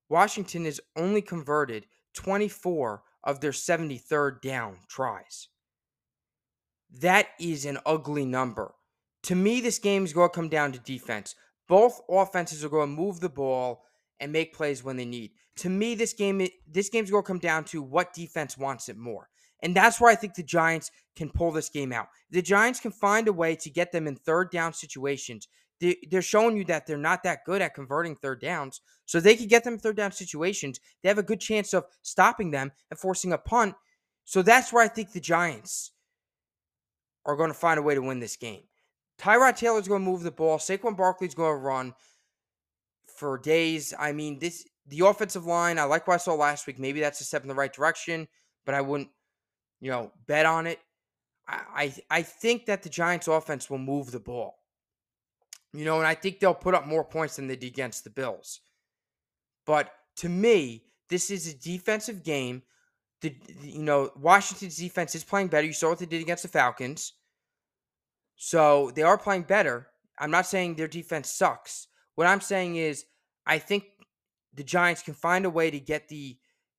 [0.09, 5.47] Washington is only converted 24 of their 73rd down tries.
[7.01, 8.73] That is an ugly number.
[9.23, 11.35] To me, this game is going to come down to defense.
[11.67, 13.83] Both offenses are going to move the ball
[14.19, 15.31] and make plays when they need.
[15.57, 18.97] To me, this game this game's going to come down to what defense wants it
[18.97, 19.28] more.
[19.61, 22.07] And that's where I think the Giants can pull this game out.
[22.29, 25.47] The Giants can find a way to get them in third down situations.
[25.81, 28.81] They're showing you that they're not that good at converting third downs.
[29.05, 30.79] So they could get them third down situations.
[31.01, 33.75] They have a good chance of stopping them and forcing a punt.
[34.25, 35.91] So that's where I think the Giants
[37.25, 38.63] are going to find a way to win this game.
[39.19, 40.57] Tyrod Taylor's going to move the ball.
[40.57, 41.93] Saquon Barkley's going to run
[43.17, 43.93] for days.
[43.97, 45.77] I mean, this the offensive line.
[45.77, 46.79] I like what I saw last week.
[46.79, 48.27] Maybe that's a step in the right direction,
[48.65, 49.09] but I wouldn't
[49.79, 50.79] you know, bet on it.
[51.47, 54.55] I, I, I think that the Giants offense will move the ball.
[55.73, 58.09] You know, and I think they'll put up more points than they did against the
[58.09, 58.61] Bills.
[59.65, 62.63] But to me, this is a defensive game.
[63.21, 65.67] The, you know, Washington's defense is playing better.
[65.67, 67.13] You saw what they did against the Falcons.
[68.35, 69.87] So they are playing better.
[70.17, 71.87] I'm not saying their defense sucks.
[72.15, 73.05] What I'm saying is,
[73.45, 73.85] I think
[74.53, 76.37] the Giants can find a way to get the,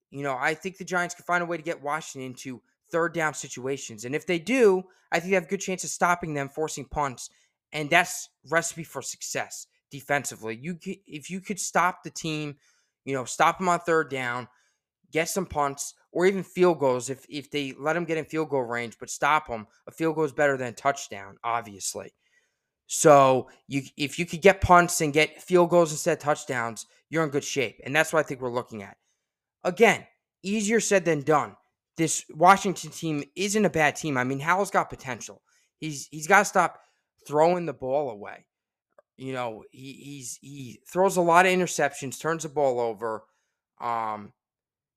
[0.09, 2.61] you know, I think the Giants can find a way to get Washington to
[2.91, 4.05] third down situations.
[4.05, 6.85] And if they do, I think they have a good chance of stopping them, forcing
[6.85, 7.29] punts.
[7.73, 10.57] And that's recipe for success defensively.
[10.61, 12.55] You if you could stop the team,
[13.05, 14.47] you know, stop them on third down,
[15.11, 18.49] get some punts or even field goals if if they let them get in field
[18.49, 19.67] goal range, but stop them.
[19.87, 22.13] A field goal is better than a touchdown, obviously.
[22.87, 27.23] So you if you could get punts and get field goals instead of touchdowns, you're
[27.23, 27.79] in good shape.
[27.85, 28.97] And that's what I think we're looking at.
[29.63, 30.05] Again,
[30.43, 31.55] easier said than done
[32.01, 34.17] this Washington team isn't a bad team.
[34.17, 35.43] I mean, Howell's got potential.
[35.77, 36.79] He's he's got to stop
[37.27, 38.47] throwing the ball away.
[39.17, 43.23] You know, he he's he throws a lot of interceptions, turns the ball over.
[43.79, 44.33] Um,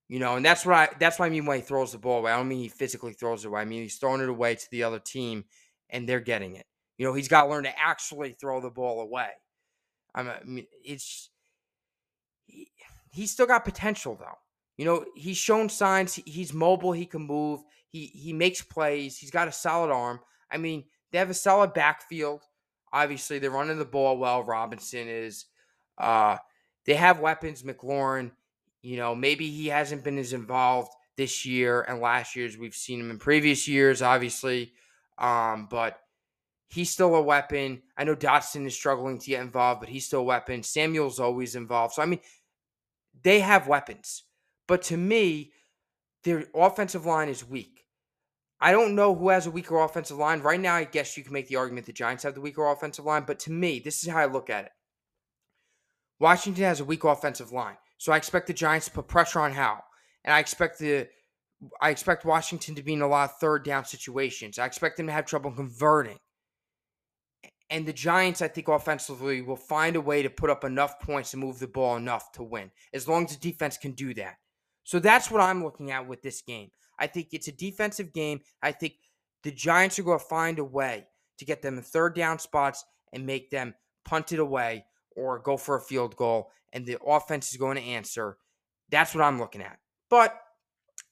[0.08, 2.20] you know, and that's what I that's what I mean when he throws the ball
[2.20, 2.32] away.
[2.32, 3.60] I don't mean he physically throws it away.
[3.60, 5.44] I mean he's throwing it away to the other team
[5.90, 6.64] and they're getting it.
[6.96, 9.30] You know, he's got to learn to actually throw the ball away.
[10.14, 11.28] I mean, it's
[12.46, 12.70] he,
[13.10, 14.38] he's still got potential though.
[14.76, 16.14] You know, he's shown signs.
[16.26, 16.92] He's mobile.
[16.92, 17.60] He can move.
[17.90, 19.16] He he makes plays.
[19.16, 20.20] He's got a solid arm.
[20.50, 22.42] I mean, they have a solid backfield.
[22.92, 24.42] Obviously, they're running the ball well.
[24.42, 25.46] Robinson is.
[25.96, 26.38] Uh,
[26.86, 27.62] they have weapons.
[27.62, 28.32] McLaurin.
[28.82, 32.74] You know, maybe he hasn't been as involved this year and last year as we've
[32.74, 34.02] seen him in previous years.
[34.02, 34.72] Obviously,
[35.18, 35.98] um, but
[36.68, 37.82] he's still a weapon.
[37.96, 40.62] I know Dotson is struggling to get involved, but he's still a weapon.
[40.62, 41.94] Samuel's always involved.
[41.94, 42.20] So I mean,
[43.22, 44.24] they have weapons.
[44.66, 45.52] But to me,
[46.24, 47.84] their offensive line is weak.
[48.60, 50.40] I don't know who has a weaker offensive line.
[50.40, 53.04] Right now, I guess you can make the argument the Giants have the weaker offensive
[53.04, 53.24] line.
[53.26, 54.72] But to me, this is how I look at it.
[56.18, 57.76] Washington has a weak offensive line.
[57.98, 59.84] So I expect the Giants to put pressure on Howell.
[60.24, 61.08] And I expect the
[61.80, 64.58] I expect Washington to be in a lot of third down situations.
[64.58, 66.18] I expect them to have trouble converting.
[67.70, 71.30] And the Giants, I think, offensively will find a way to put up enough points
[71.30, 74.36] to move the ball enough to win, as long as the defense can do that.
[74.84, 76.70] So that's what I'm looking at with this game.
[76.98, 78.40] I think it's a defensive game.
[78.62, 78.94] I think
[79.42, 81.06] the Giants are going to find a way
[81.38, 83.74] to get them in third down spots and make them
[84.04, 84.84] punt it away
[85.16, 88.36] or go for a field goal, and the offense is going to answer.
[88.90, 89.78] That's what I'm looking at.
[90.10, 90.38] But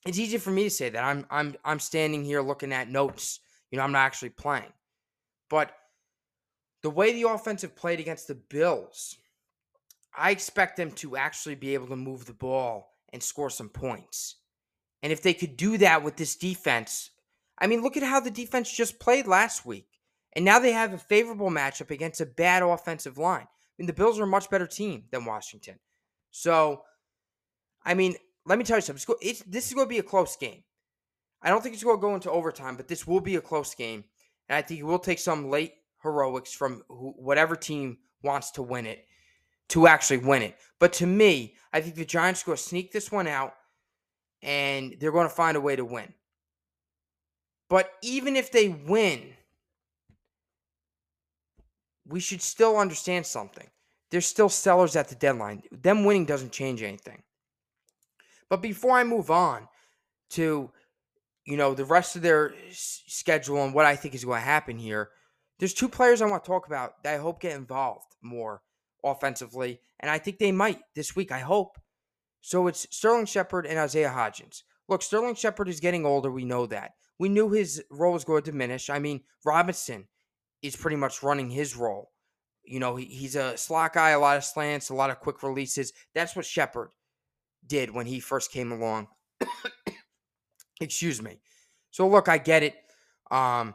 [0.06, 1.02] it's easy for me to say that.
[1.02, 3.40] I'm I'm I'm standing here looking at notes.
[3.70, 4.72] You know, I'm not actually playing.
[5.48, 5.72] But
[6.82, 9.16] the way the offensive played against the Bills,
[10.16, 14.36] I expect them to actually be able to move the ball and score some points.
[15.02, 17.10] And if they could do that with this defense,
[17.58, 19.88] I mean, look at how the defense just played last week.
[20.34, 23.42] And now they have a favorable matchup against a bad offensive line.
[23.42, 25.78] I mean, the Bills are a much better team than Washington.
[26.30, 26.82] So,
[27.84, 29.16] I mean, let me tell you something.
[29.46, 30.62] This is going to be a close game.
[31.42, 33.74] I don't think it's going to go into overtime, but this will be a close
[33.74, 34.04] game.
[34.48, 38.86] And I think it will take some late heroics from whatever team wants to win
[38.86, 39.04] it
[39.72, 40.54] to actually win it.
[40.78, 43.54] But to me, I think the Giants are going to sneak this one out
[44.42, 46.12] and they're going to find a way to win.
[47.70, 49.32] But even if they win,
[52.06, 53.66] we should still understand something.
[54.10, 55.62] There's still sellers at the deadline.
[55.72, 57.22] Them winning doesn't change anything.
[58.50, 59.68] But before I move on
[60.30, 60.70] to,
[61.46, 64.76] you know, the rest of their schedule and what I think is going to happen
[64.76, 65.08] here,
[65.58, 68.60] there's two players I want to talk about that I hope get involved more
[69.04, 71.32] offensively, and I think they might this week.
[71.32, 71.78] I hope.
[72.40, 74.62] So it's Sterling Shepard and Isaiah Hodgins.
[74.88, 76.30] Look, Sterling Shepard is getting older.
[76.30, 76.94] We know that.
[77.18, 78.90] We knew his role was going to diminish.
[78.90, 80.08] I mean, Robinson
[80.60, 82.10] is pretty much running his role.
[82.64, 85.42] You know, he, he's a slot guy, a lot of slants, a lot of quick
[85.42, 85.92] releases.
[86.14, 86.90] That's what Shepard
[87.66, 89.08] did when he first came along.
[90.80, 91.40] Excuse me.
[91.90, 92.74] So look, I get it.
[93.30, 93.74] Um,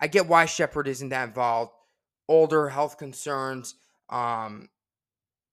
[0.00, 1.72] I get why Shepard isn't that involved.
[2.28, 3.74] Older health concerns.
[4.08, 4.68] Um,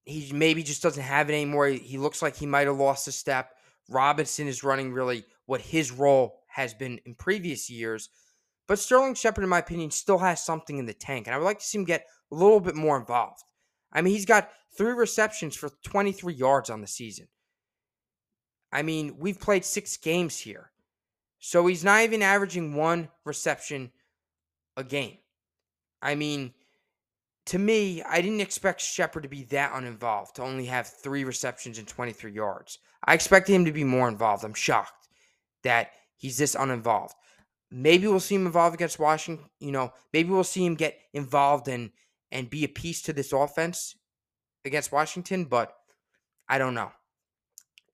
[0.05, 1.67] he maybe just doesn't have it anymore.
[1.67, 3.51] He, looks like he might have lost a step.
[3.89, 8.09] Robinson is running really what his role has been in previous years.
[8.67, 11.27] But Sterling Shepard, in my opinion, still has something in the tank.
[11.27, 13.43] And I would like to see him get a little bit more involved.
[13.91, 17.27] I mean, he's got three receptions for 23 yards on the season.
[18.71, 20.71] I mean, we've played six games here.
[21.39, 23.91] So he's not even averaging one reception
[24.77, 25.17] a game.
[26.01, 26.53] I mean,
[27.47, 31.77] to me, I didn't expect Shepard to be that uninvolved, to only have three receptions
[31.77, 32.79] and 23 yards.
[33.03, 34.45] I expected him to be more involved.
[34.45, 35.09] I'm shocked
[35.63, 37.15] that he's this uninvolved.
[37.69, 39.45] Maybe we'll see him involved against Washington.
[39.59, 41.91] You know, maybe we'll see him get involved and
[42.31, 43.95] and be a piece to this offense
[44.65, 45.75] against Washington, but
[46.47, 46.91] I don't know.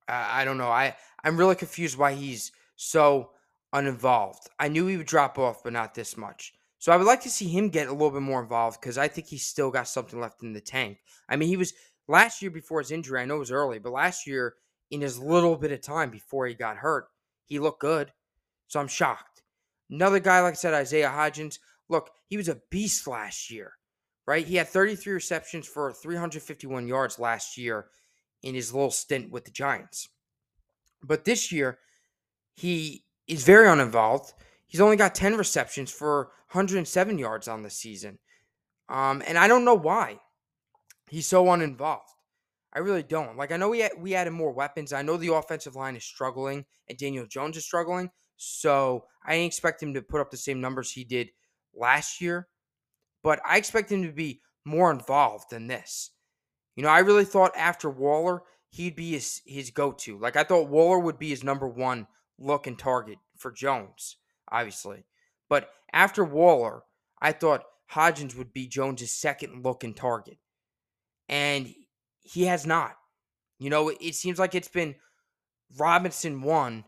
[0.07, 0.69] Uh, I don't know.
[0.69, 3.31] I I'm really confused why he's so
[3.73, 4.49] uninvolved.
[4.59, 6.53] I knew he would drop off, but not this much.
[6.79, 9.09] So I would like to see him get a little bit more involved because I
[9.09, 10.99] think he's still got something left in the tank.
[11.27, 11.73] I mean, he was
[12.07, 13.21] last year before his injury.
[13.21, 14.55] I know it was early, but last year
[14.89, 17.07] in his little bit of time before he got hurt,
[17.45, 18.13] he looked good.
[18.67, 19.43] So I'm shocked.
[19.89, 21.59] Another guy, like I said, Isaiah Hodgins.
[21.89, 23.73] Look, he was a beast last year,
[24.25, 24.45] right?
[24.45, 27.87] He had 33 receptions for 351 yards last year
[28.41, 30.07] in his little stint with the Giants.
[31.03, 31.79] But this year,
[32.55, 34.33] he is very uninvolved.
[34.69, 38.19] He's only got 10 receptions for 107 yards on the season.
[38.87, 40.19] Um, and I don't know why
[41.09, 42.13] he's so uninvolved.
[42.71, 43.35] I really don't.
[43.35, 44.93] Like I know we had, we added more weapons.
[44.93, 48.09] I know the offensive line is struggling and Daniel Jones is struggling.
[48.37, 51.29] So I expect him to put up the same numbers he did
[51.75, 52.47] last year,
[53.23, 56.11] but I expect him to be more involved than this.
[56.75, 60.17] You know, I really thought after Waller, he'd be his his go-to.
[60.17, 62.07] Like I thought Waller would be his number one
[62.37, 64.17] look and target for Jones,
[64.51, 65.05] obviously.
[65.49, 66.83] But after Waller,
[67.21, 70.37] I thought Hodgins would be Jones's second look and target.
[71.27, 71.73] And
[72.21, 72.95] he has not.
[73.59, 74.95] You know, it seems like it's been
[75.77, 76.85] Robinson one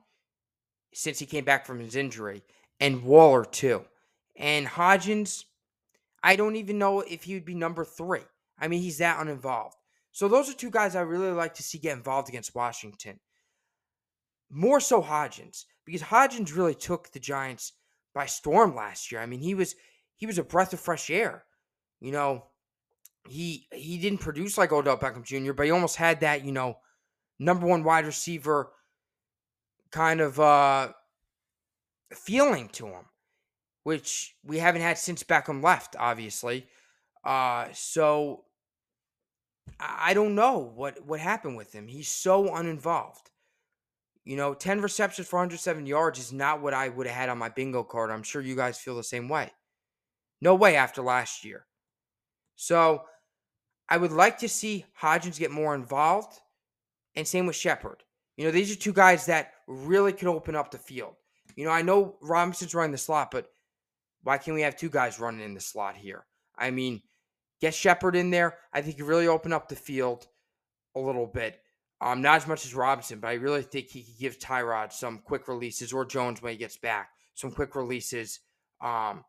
[0.93, 2.43] since he came back from his injury,
[2.79, 3.85] and Waller two.
[4.35, 5.45] And Hodgins,
[6.23, 8.21] I don't even know if he would be number three.
[8.59, 9.75] I mean, he's that uninvolved.
[10.11, 13.19] So those are two guys I really like to see get involved against Washington.
[14.51, 17.73] More so Hodgins, because Hodgins really took the Giants
[18.13, 19.21] by storm last year.
[19.21, 19.75] I mean, he was
[20.17, 21.45] he was a breath of fresh air.
[22.01, 22.45] You know,
[23.29, 26.77] he he didn't produce like Odell Beckham Jr., but he almost had that, you know,
[27.39, 28.71] number one wide receiver
[29.91, 30.89] kind of uh
[32.13, 33.05] feeling to him,
[33.83, 36.67] which we haven't had since Beckham left, obviously.
[37.23, 38.45] Uh so
[39.79, 41.87] I don't know what what happened with him.
[41.87, 43.29] He's so uninvolved.
[44.23, 47.37] You know, 10 receptions for 107 yards is not what I would have had on
[47.37, 48.11] my bingo card.
[48.11, 49.51] I'm sure you guys feel the same way.
[50.41, 51.65] No way after last year.
[52.55, 53.03] So
[53.89, 56.39] I would like to see Hodgins get more involved,
[57.15, 58.03] and same with Shepard.
[58.37, 61.15] You know, these are two guys that really could open up the field.
[61.55, 63.47] You know, I know Robinson's running the slot, but
[64.23, 66.25] why can't we have two guys running in the slot here?
[66.57, 67.01] I mean,
[67.59, 68.57] get Shepard in there.
[68.71, 70.27] I think you really open up the field
[70.95, 71.59] a little bit.
[72.03, 75.19] Um, not as much as Robinson, but I really think he could give Tyrod some
[75.19, 78.39] quick releases or Jones when he gets back, some quick releases.
[78.83, 79.23] Um,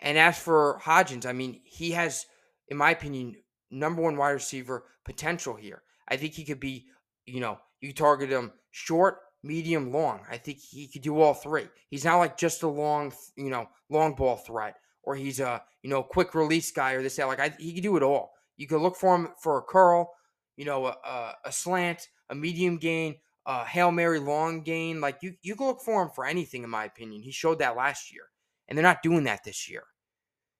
[0.00, 2.26] and as for Hodgins, I mean, he has,
[2.68, 3.36] in my opinion,
[3.70, 5.82] number one wide receiver potential here.
[6.08, 6.86] I think he could be,
[7.26, 10.22] you know, you target him short, medium, long.
[10.28, 11.68] I think he could do all three.
[11.88, 14.74] He's not like just a long, you know, long ball threat,
[15.04, 17.28] or he's a, you know, quick release guy or this, that.
[17.28, 18.32] Like, I, he could do it all.
[18.56, 20.12] You could look for him for a curl,
[20.56, 25.00] you know, a, a, slant, a medium gain, a hail mary long gain.
[25.00, 27.22] Like you, you can look for him for anything, in my opinion.
[27.22, 28.24] He showed that last year,
[28.68, 29.84] and they're not doing that this year.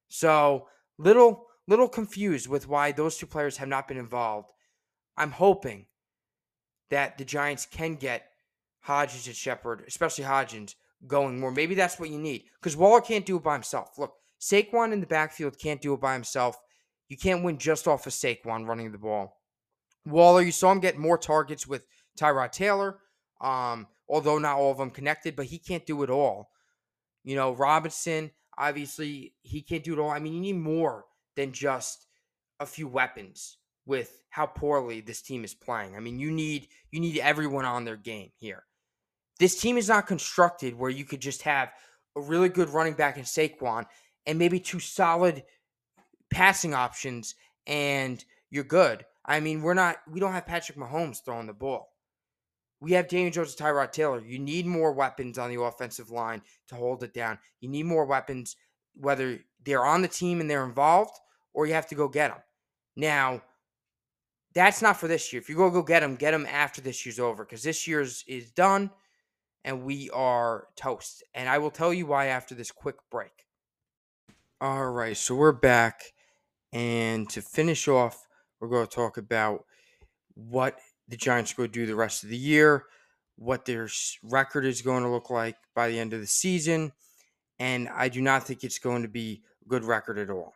[0.09, 0.69] So
[0.99, 4.53] little, little confused with why those two players have not been involved.
[5.17, 5.87] I'm hoping
[6.91, 8.29] that the Giants can get
[8.87, 10.75] Hodgins and Shepard, especially Hodgins,
[11.07, 11.51] going more.
[11.51, 13.99] Maybe that's what you need because Waller can't do it by himself.
[13.99, 16.57] Look, Saquon in the backfield can't do it by himself.
[17.09, 19.41] You can't win just off of Saquon running the ball.
[20.07, 21.87] Waller, you saw him get more targets with
[22.19, 22.99] Tyrod Taylor,
[23.41, 26.51] um, although not all of them connected, but he can't do it all.
[27.25, 30.11] You know, Robinson, obviously, he can't do it all.
[30.11, 31.05] I mean, you need more
[31.35, 32.07] than just
[32.61, 35.97] a few weapons with how poorly this team is playing.
[35.97, 38.65] I mean, you need you need everyone on their game here.
[39.39, 41.71] This team is not constructed where you could just have
[42.17, 43.85] a really good running back in Saquon
[44.25, 45.45] and maybe two solid
[46.31, 47.35] passing options
[47.67, 49.05] and you're good.
[49.27, 51.93] I mean, we're not we don't have Patrick Mahomes throwing the ball.
[52.81, 54.21] We have Daniel Jones and Tyrod Taylor.
[54.21, 57.39] You need more weapons on the offensive line to hold it down.
[57.61, 58.55] You need more weapons,
[58.95, 61.19] whether they're on the team and they're involved,
[61.55, 62.43] or you have to go get them.
[62.95, 63.43] Now,
[64.55, 65.41] that's not for this year.
[65.41, 68.25] If you go go get them, get them after this year's over, because this year's
[68.29, 68.91] is done,
[69.65, 71.25] and we are toast.
[71.35, 73.47] And I will tell you why after this quick break.
[74.61, 76.01] All right, so we're back,
[76.73, 78.26] and to finish off,
[78.67, 79.65] we're going to talk about
[80.35, 82.85] what the Giants are going to do the rest of the year,
[83.37, 83.89] what their
[84.23, 86.93] record is going to look like by the end of the season,
[87.59, 90.55] and I do not think it's going to be a good record at all.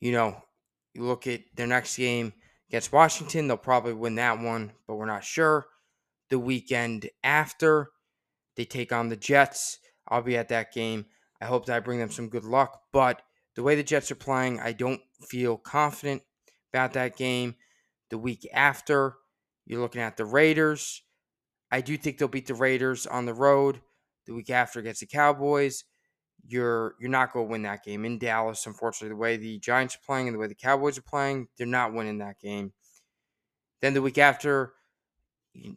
[0.00, 0.42] You know,
[0.94, 2.32] you look at their next game
[2.68, 5.66] against Washington, they'll probably win that one, but we're not sure.
[6.30, 7.90] The weekend after,
[8.56, 9.78] they take on the Jets.
[10.08, 11.06] I'll be at that game.
[11.40, 13.22] I hope that I bring them some good luck, but
[13.56, 16.22] the way the Jets are playing, I don't feel confident
[16.74, 17.54] about that game.
[18.10, 19.14] The week after,
[19.64, 21.02] you're looking at the Raiders.
[21.70, 23.80] I do think they'll beat the Raiders on the road.
[24.26, 25.84] The week after against the Cowboys,
[26.46, 28.66] you're you're not going to win that game in Dallas.
[28.66, 31.66] Unfortunately, the way the Giants are playing and the way the Cowboys are playing, they're
[31.66, 32.72] not winning that game.
[33.80, 34.72] Then the week after,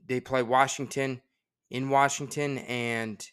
[0.07, 1.21] they play Washington
[1.69, 3.23] in Washington, and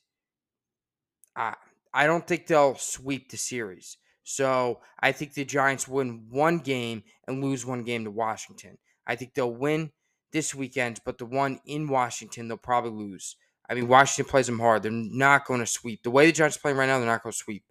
[1.35, 1.55] I
[1.95, 3.97] I don't think they'll sweep the series.
[4.25, 8.79] So I think the Giants win one game and lose one game to Washington.
[9.07, 9.93] I think they'll win
[10.33, 13.37] this weekend, but the one in Washington they'll probably lose.
[13.69, 14.83] I mean, Washington plays them hard.
[14.83, 16.03] They're not going to sweep.
[16.03, 17.65] The way the Giants are playing right now, they're not going to sweep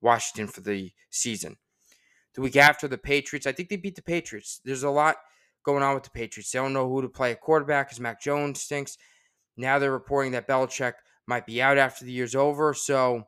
[0.00, 1.56] Washington for the season.
[2.34, 4.60] The week after the Patriots, I think they beat the Patriots.
[4.64, 5.16] There's a lot
[5.64, 6.52] going on with the Patriots.
[6.52, 8.96] They don't know who to play at quarterback because Mac Jones stinks.
[9.56, 10.94] Now they're reporting that Belichick
[11.26, 12.72] might be out after the year's over.
[12.72, 13.24] So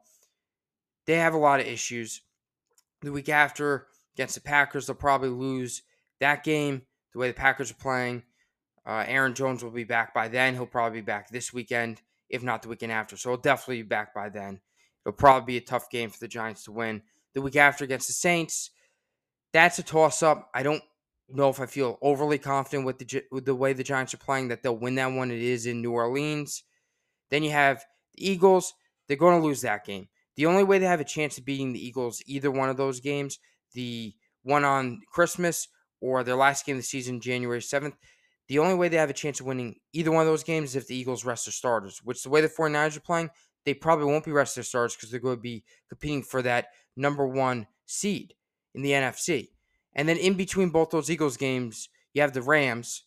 [1.06, 2.22] they have a lot of issues.
[3.02, 5.82] The week after against the Packers, they'll probably lose
[6.20, 6.82] that game
[7.12, 8.22] the way the Packers are playing.
[8.86, 10.54] Uh, Aaron Jones will be back by then.
[10.54, 13.16] He'll probably be back this weekend, if not the weekend after.
[13.16, 14.60] So he'll definitely be back by then.
[15.04, 17.02] It'll probably be a tough game for the Giants to win.
[17.34, 18.70] The week after against the Saints,
[19.52, 20.50] that's a toss up.
[20.54, 20.82] I don't
[21.28, 24.48] know if I feel overly confident with the with the way the Giants are playing
[24.48, 25.30] that they'll win that one.
[25.30, 26.62] It is in New Orleans.
[27.30, 27.84] Then you have
[28.14, 28.74] the Eagles.
[29.08, 30.08] They're going to lose that game.
[30.36, 33.00] The only way they have a chance of beating the Eagles, either one of those
[33.00, 33.38] games,
[33.74, 35.68] the one on Christmas
[36.00, 37.94] or their last game of the season, January 7th,
[38.48, 40.76] the only way they have a chance of winning either one of those games is
[40.76, 43.30] if the Eagles rest their starters, which the way the 49ers are playing,
[43.64, 46.66] they probably won't be resting their starters because they're going to be competing for that
[46.96, 48.34] number one seed
[48.74, 49.50] in the NFC.
[49.94, 53.04] And then in between both those Eagles games, you have the Rams,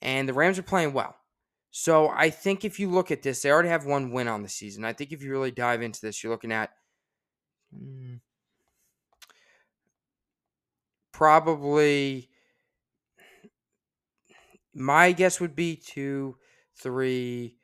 [0.00, 1.16] and the Rams are playing well.
[1.78, 4.48] So I think if you look at this, they already have one win on the
[4.48, 4.82] season.
[4.82, 6.70] I think if you really dive into this, you're looking at
[7.70, 8.18] mm,
[11.12, 12.30] probably
[14.72, 16.38] my guess would be two,
[16.80, 17.58] three,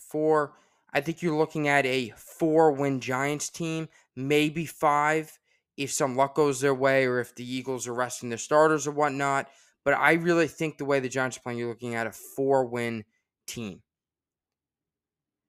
[0.00, 0.54] four.
[0.94, 5.38] I think you're looking at a four win Giants team, maybe five
[5.76, 8.92] if some luck goes their way or if the Eagles are resting their starters or
[8.92, 9.50] whatnot.
[9.84, 12.64] But I really think the way the Giants are playing, you're looking at a four
[12.64, 13.04] win
[13.48, 13.82] team.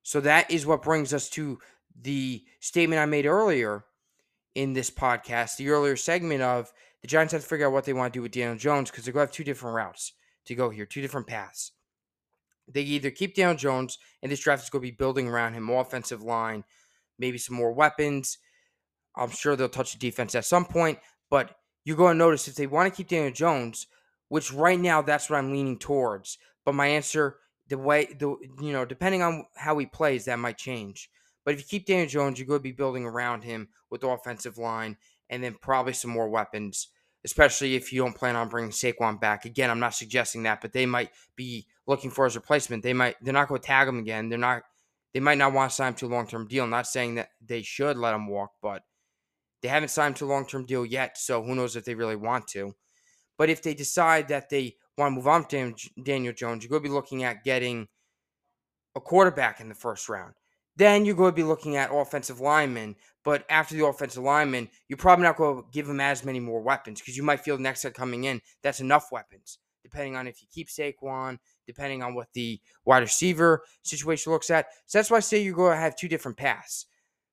[0.03, 1.59] So that is what brings us to
[2.01, 3.85] the statement I made earlier
[4.55, 6.71] in this podcast, the earlier segment of
[7.01, 9.05] the Giants have to figure out what they want to do with Daniel Jones because
[9.05, 10.13] they're going to have two different routes
[10.45, 11.71] to go here, two different paths.
[12.67, 15.63] They either keep Daniel Jones, and this draft is going to be building around him,
[15.63, 16.63] more offensive line,
[17.17, 18.37] maybe some more weapons.
[19.15, 22.55] I'm sure they'll touch the defense at some point, but you're going to notice if
[22.55, 23.87] they want to keep Daniel Jones,
[24.27, 26.37] which right now that's what I'm leaning towards.
[26.65, 27.37] But my answer,
[27.69, 31.09] the way the you know, depending on how he plays, that might change.
[31.45, 34.09] But if you keep Daniel Jones, you're going to be building around him with the
[34.09, 34.97] offensive line
[35.29, 36.89] and then probably some more weapons.
[37.25, 39.45] especially if you don't plan on bringing Saquon back.
[39.45, 42.83] Again, I'm not suggesting that, but they might be looking for his replacement.
[42.83, 44.29] They might they're not going to tag him again.
[44.29, 44.63] They're not
[45.13, 46.63] they might not want to sign him to a long term deal.
[46.63, 48.83] I'm not saying that they should let him walk, but
[49.61, 51.17] they haven't signed to a long term deal yet.
[51.17, 52.75] So who knows if they really want to.
[53.37, 55.73] But if they decide that they want to move on to
[56.03, 57.87] Daniel Jones, you're going to be looking at getting
[58.95, 60.33] a quarterback in the first round.
[60.75, 62.95] Then you're going to be looking at offensive linemen.
[63.25, 66.61] But after the offensive lineman, you're probably not going to give them as many more
[66.61, 70.41] weapons because you might feel next guy coming in, that's enough weapons, depending on if
[70.41, 71.37] you keep Saquon,
[71.67, 74.67] depending on what the wide receiver situation looks at.
[74.85, 76.85] So that's why I say you're going to have two different paths.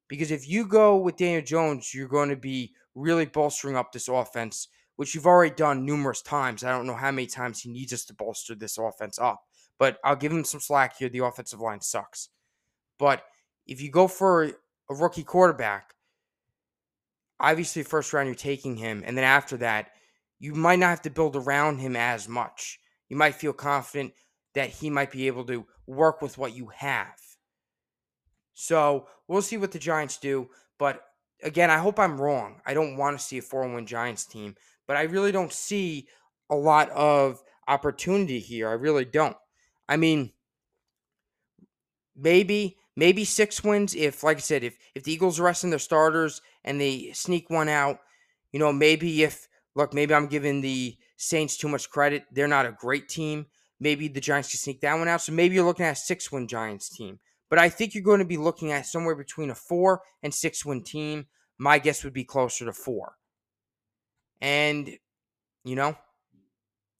[0.08, 4.08] Because if you go with Daniel Jones, you're going to be really bolstering up this
[4.08, 6.64] offense, which you've already done numerous times.
[6.64, 9.42] I don't know how many times he needs us to bolster this offense up,
[9.78, 11.08] but I'll give him some slack here.
[11.08, 12.28] The offensive line sucks.
[12.98, 13.22] But
[13.66, 14.52] if you go for a
[14.94, 15.94] rookie quarterback,
[17.38, 19.90] obviously first round you're taking him, and then after that,
[20.38, 22.78] you might not have to build around him as much.
[23.08, 24.12] You might feel confident
[24.54, 27.20] that he might be able to work with what you have.
[28.54, 30.48] So we'll see what the Giants do.
[30.78, 31.02] But
[31.42, 32.60] again, I hope I'm wrong.
[32.66, 34.56] I don't want to see a 4 1 Giants team,
[34.86, 36.08] but I really don't see
[36.50, 38.68] a lot of opportunity here.
[38.68, 39.36] I really don't.
[39.88, 40.32] I mean,
[42.16, 45.78] maybe maybe six wins if like i said if if the eagles are resting their
[45.78, 47.98] starters and they sneak one out
[48.52, 52.66] you know maybe if look maybe i'm giving the saints too much credit they're not
[52.66, 53.46] a great team
[53.78, 56.32] maybe the giants can sneak that one out so maybe you're looking at a six
[56.32, 57.18] win giants team
[57.50, 60.64] but i think you're going to be looking at somewhere between a four and six
[60.64, 61.26] win team
[61.58, 63.14] my guess would be closer to four
[64.40, 64.98] and
[65.64, 65.96] you know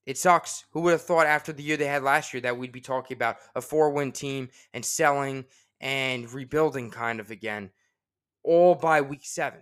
[0.06, 0.64] it sucks.
[0.70, 3.16] Who would have thought after the year they had last year that we'd be talking
[3.16, 5.44] about a four win team and selling
[5.80, 7.70] and rebuilding kind of again,
[8.44, 9.60] all by week seven?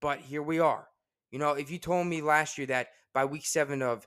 [0.00, 0.88] But here we are.
[1.30, 4.06] You know, if you told me last year that by week seven of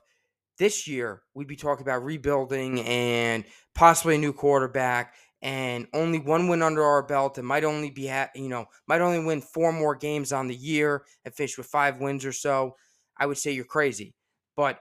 [0.58, 5.14] this year, we'd be talking about rebuilding and possibly a new quarterback
[5.46, 9.00] and only one win under our belt and might only be, ha- you know, might
[9.00, 12.74] only win four more games on the year and finish with five wins or so,
[13.16, 14.16] I would say you're crazy.
[14.56, 14.80] But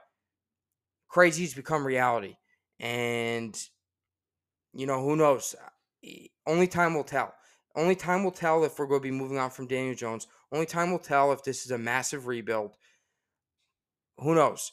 [1.08, 2.38] crazy's become reality.
[2.80, 3.56] And,
[4.74, 5.54] you know, who knows?
[6.48, 7.36] Only time will tell.
[7.76, 10.26] Only time will tell if we're going to be moving on from Daniel Jones.
[10.52, 12.76] Only time will tell if this is a massive rebuild.
[14.18, 14.72] Who knows?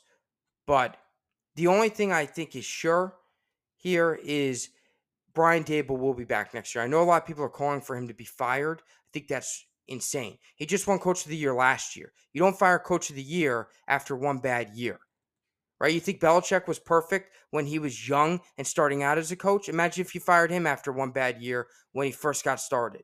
[0.66, 0.96] But
[1.54, 3.16] the only thing I think is sure
[3.76, 4.70] here is
[5.34, 6.84] Brian Daboll will be back next year.
[6.84, 8.80] I know a lot of people are calling for him to be fired.
[8.80, 10.38] I think that's insane.
[10.56, 12.12] He just won Coach of the Year last year.
[12.32, 15.00] You don't fire Coach of the Year after one bad year
[15.82, 15.92] right?
[15.92, 19.68] You think Belichick was perfect when he was young and starting out as a coach?
[19.68, 23.02] Imagine if you fired him after one bad year when he first got started.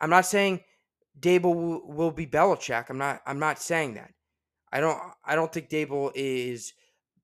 [0.00, 0.60] I'm not saying
[1.18, 2.88] Daboll will, be Belichick.
[2.88, 3.20] I'm not.
[3.26, 4.12] I'm not saying that.
[4.72, 5.00] I don't.
[5.24, 6.72] I don't think Daboll is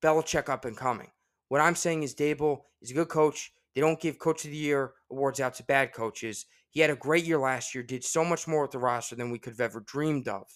[0.01, 1.07] Belichick up and coming.
[1.49, 3.51] What I'm saying is Daboll is a good coach.
[3.73, 6.45] They don't give Coach of the Year awards out to bad coaches.
[6.69, 7.83] He had a great year last year.
[7.83, 10.47] Did so much more with the roster than we could have ever dreamed of.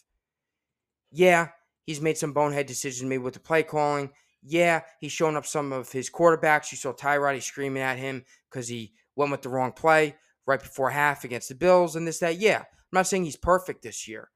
[1.11, 1.49] Yeah,
[1.89, 4.11] He's made some bonehead decisions maybe with the play calling.
[4.43, 6.71] Yeah, he's shown up some of his quarterbacks.
[6.71, 10.15] You saw Tyrod screaming at him because he went with the wrong play
[10.45, 12.37] right before half against the Bills and this, that.
[12.37, 14.29] Yeah, I'm not saying he's perfect this year.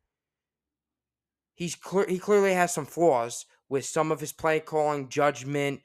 [1.54, 5.82] He's clear, he clearly has some flaws with some of his play calling, judgment.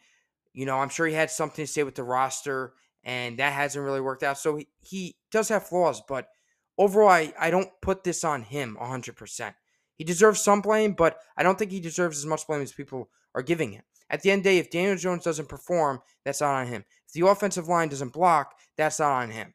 [0.52, 2.74] You know, I'm sure he had something to say with the roster,
[3.04, 4.38] and that hasn't really worked out.
[4.38, 6.28] So he, he does have flaws, but
[6.76, 9.54] overall, I, I don't put this on him 100%.
[9.96, 13.10] He deserves some blame, but I don't think he deserves as much blame as people
[13.34, 13.82] are giving him.
[14.10, 16.84] At the end of the day, if Daniel Jones doesn't perform, that's not on him.
[17.06, 19.54] If the offensive line doesn't block, that's not on him.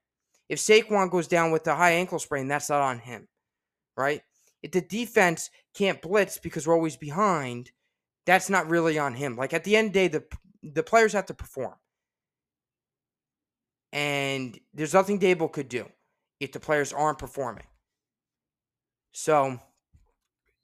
[0.49, 3.27] If Saquon goes down with a high ankle sprain, that's not on him,
[3.97, 4.21] right?
[4.61, 7.71] If the defense can't blitz because we're always behind,
[8.25, 9.35] that's not really on him.
[9.35, 10.23] Like at the end of the day, the
[10.63, 11.75] the players have to perform,
[13.91, 15.87] and there's nothing Daboll could do
[16.39, 17.65] if the players aren't performing.
[19.11, 19.59] So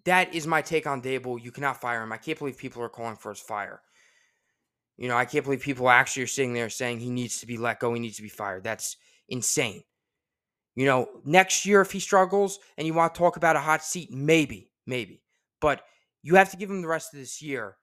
[0.05, 1.41] that is my take on Daboll.
[1.41, 2.11] You cannot fire him.
[2.11, 3.81] I can't believe people are calling for his fire.
[4.97, 7.57] You know, I can't believe people actually are sitting there saying he needs to be
[7.57, 8.63] let go, he needs to be fired.
[8.63, 8.97] That's
[9.29, 9.83] insane.
[10.75, 13.83] You know, next year if he struggles and you want to talk about a hot
[13.83, 15.21] seat, maybe, maybe.
[15.61, 15.83] But
[16.21, 17.77] you have to give him the rest of this year.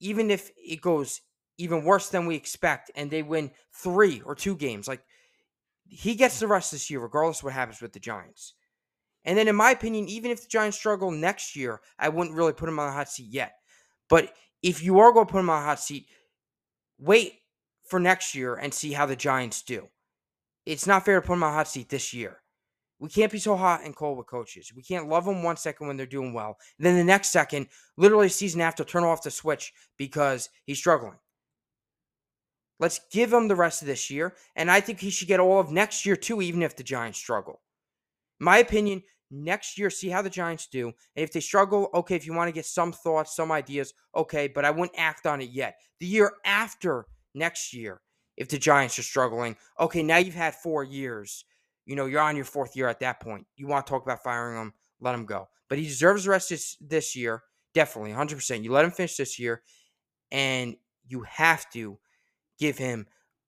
[0.00, 1.20] Even if it goes
[1.56, 5.02] even worse than we expect and they win three or two games, like
[5.88, 6.40] he gets mm.
[6.40, 8.54] the rest this year, regardless of what happens with the Giants.
[9.24, 12.52] And then, in my opinion, even if the Giants struggle next year, I wouldn't really
[12.52, 13.54] put him on the hot seat yet.
[14.08, 14.32] But
[14.62, 16.06] if you are going to put him on the hot seat,
[16.98, 17.34] wait
[17.84, 19.88] for next year and see how the Giants do.
[20.64, 22.38] It's not fair to put him on the hot seat this year.
[23.00, 24.72] We can't be so hot and cold with coaches.
[24.74, 26.58] We can't love them one second when they're doing well.
[26.78, 31.18] And then the next second, literally season after, turn off the switch because he's struggling.
[32.80, 34.34] Let's give him the rest of this year.
[34.56, 37.18] And I think he should get all of next year too, even if the Giants
[37.18, 37.60] struggle.
[38.40, 40.86] My opinion, next year, see how the Giants do.
[40.88, 44.48] And if they struggle, okay, if you want to get some thoughts, some ideas, okay,
[44.48, 45.76] but I wouldn't act on it yet.
[46.00, 48.00] The year after next year,
[48.36, 51.44] if the Giants are struggling, okay, now you've had four years.
[51.88, 53.46] You know, you're on your fourth year at that point.
[53.56, 55.48] You want to talk about firing him, let him go.
[55.70, 58.62] But he deserves the rest this, this year, definitely, 100%.
[58.62, 59.62] You let him finish this year,
[60.30, 60.76] and
[61.06, 61.98] you have to
[62.58, 63.06] give him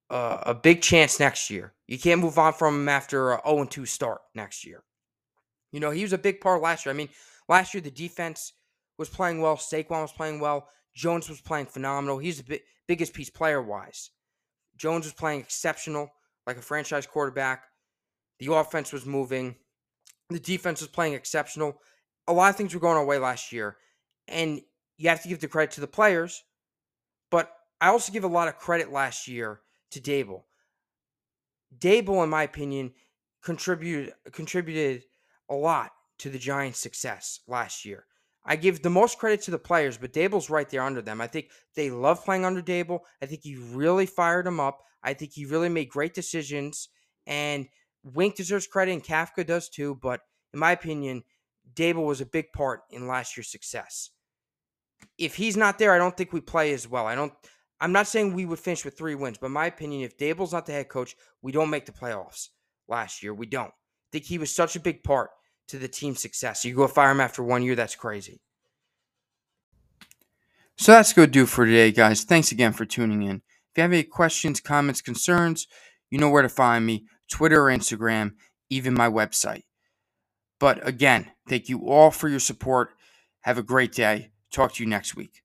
[0.09, 1.74] a big chance next year.
[1.86, 4.82] You can't move on from him after a 0 2 start next year.
[5.70, 6.95] You know, he was a big part last year.
[6.95, 7.11] I mean,
[7.47, 8.55] last year the defense
[8.99, 12.18] was playing well, Saquon was playing well, Jones was playing phenomenal.
[12.18, 14.11] He's the bi- biggest piece player wise.
[14.76, 16.09] Jones was playing exceptional,
[16.47, 17.64] like a franchise quarterback.
[18.41, 19.57] The offense was moving.
[20.30, 21.80] The defense was playing exceptional.
[22.26, 23.76] A lot of things were going our way last year.
[24.28, 24.61] And
[24.97, 26.43] you have to give the credit to the players.
[27.30, 29.61] But I also give a lot of credit last year
[29.93, 30.43] to Daboll.
[31.78, 32.93] Daboll, in my opinion,
[33.43, 35.05] contributed contributed
[35.49, 38.05] a lot to the Giants' success last year.
[38.45, 41.20] I give the most credit to the players, but Daboll's right there under them.
[41.20, 43.01] I think they love playing under Daboll.
[43.22, 44.82] I think he really fired them up.
[45.03, 46.88] I think he really made great decisions.
[47.26, 47.68] And
[48.03, 49.99] Wink deserves credit, and Kafka does too.
[50.01, 50.21] But
[50.53, 51.23] in my opinion,
[51.75, 54.11] Daboll was a big part in last year's success.
[55.19, 57.07] If he's not there, I don't think we play as well.
[57.07, 57.33] I don't.
[57.81, 60.67] I'm not saying we would finish with three wins, but my opinion, if Daboll's not
[60.67, 62.49] the head coach, we don't make the playoffs
[62.89, 63.33] last year.
[63.33, 63.69] We don't.
[63.69, 65.31] I think he was such a big part
[65.69, 66.65] to the team's success.
[66.65, 68.43] You go fire him after one year, that's crazy.
[70.77, 72.25] So that's going to do for today, guys.
[72.25, 73.37] Thanks again for tuning in.
[73.37, 75.69] If you have any questions, comments, concerns,
[76.11, 78.33] you know where to find me Twitter Instagram,
[78.68, 79.62] even my website.
[80.59, 82.91] But again, thank you all for your support.
[83.43, 84.33] Have a great day.
[84.53, 85.43] Talk to you next week.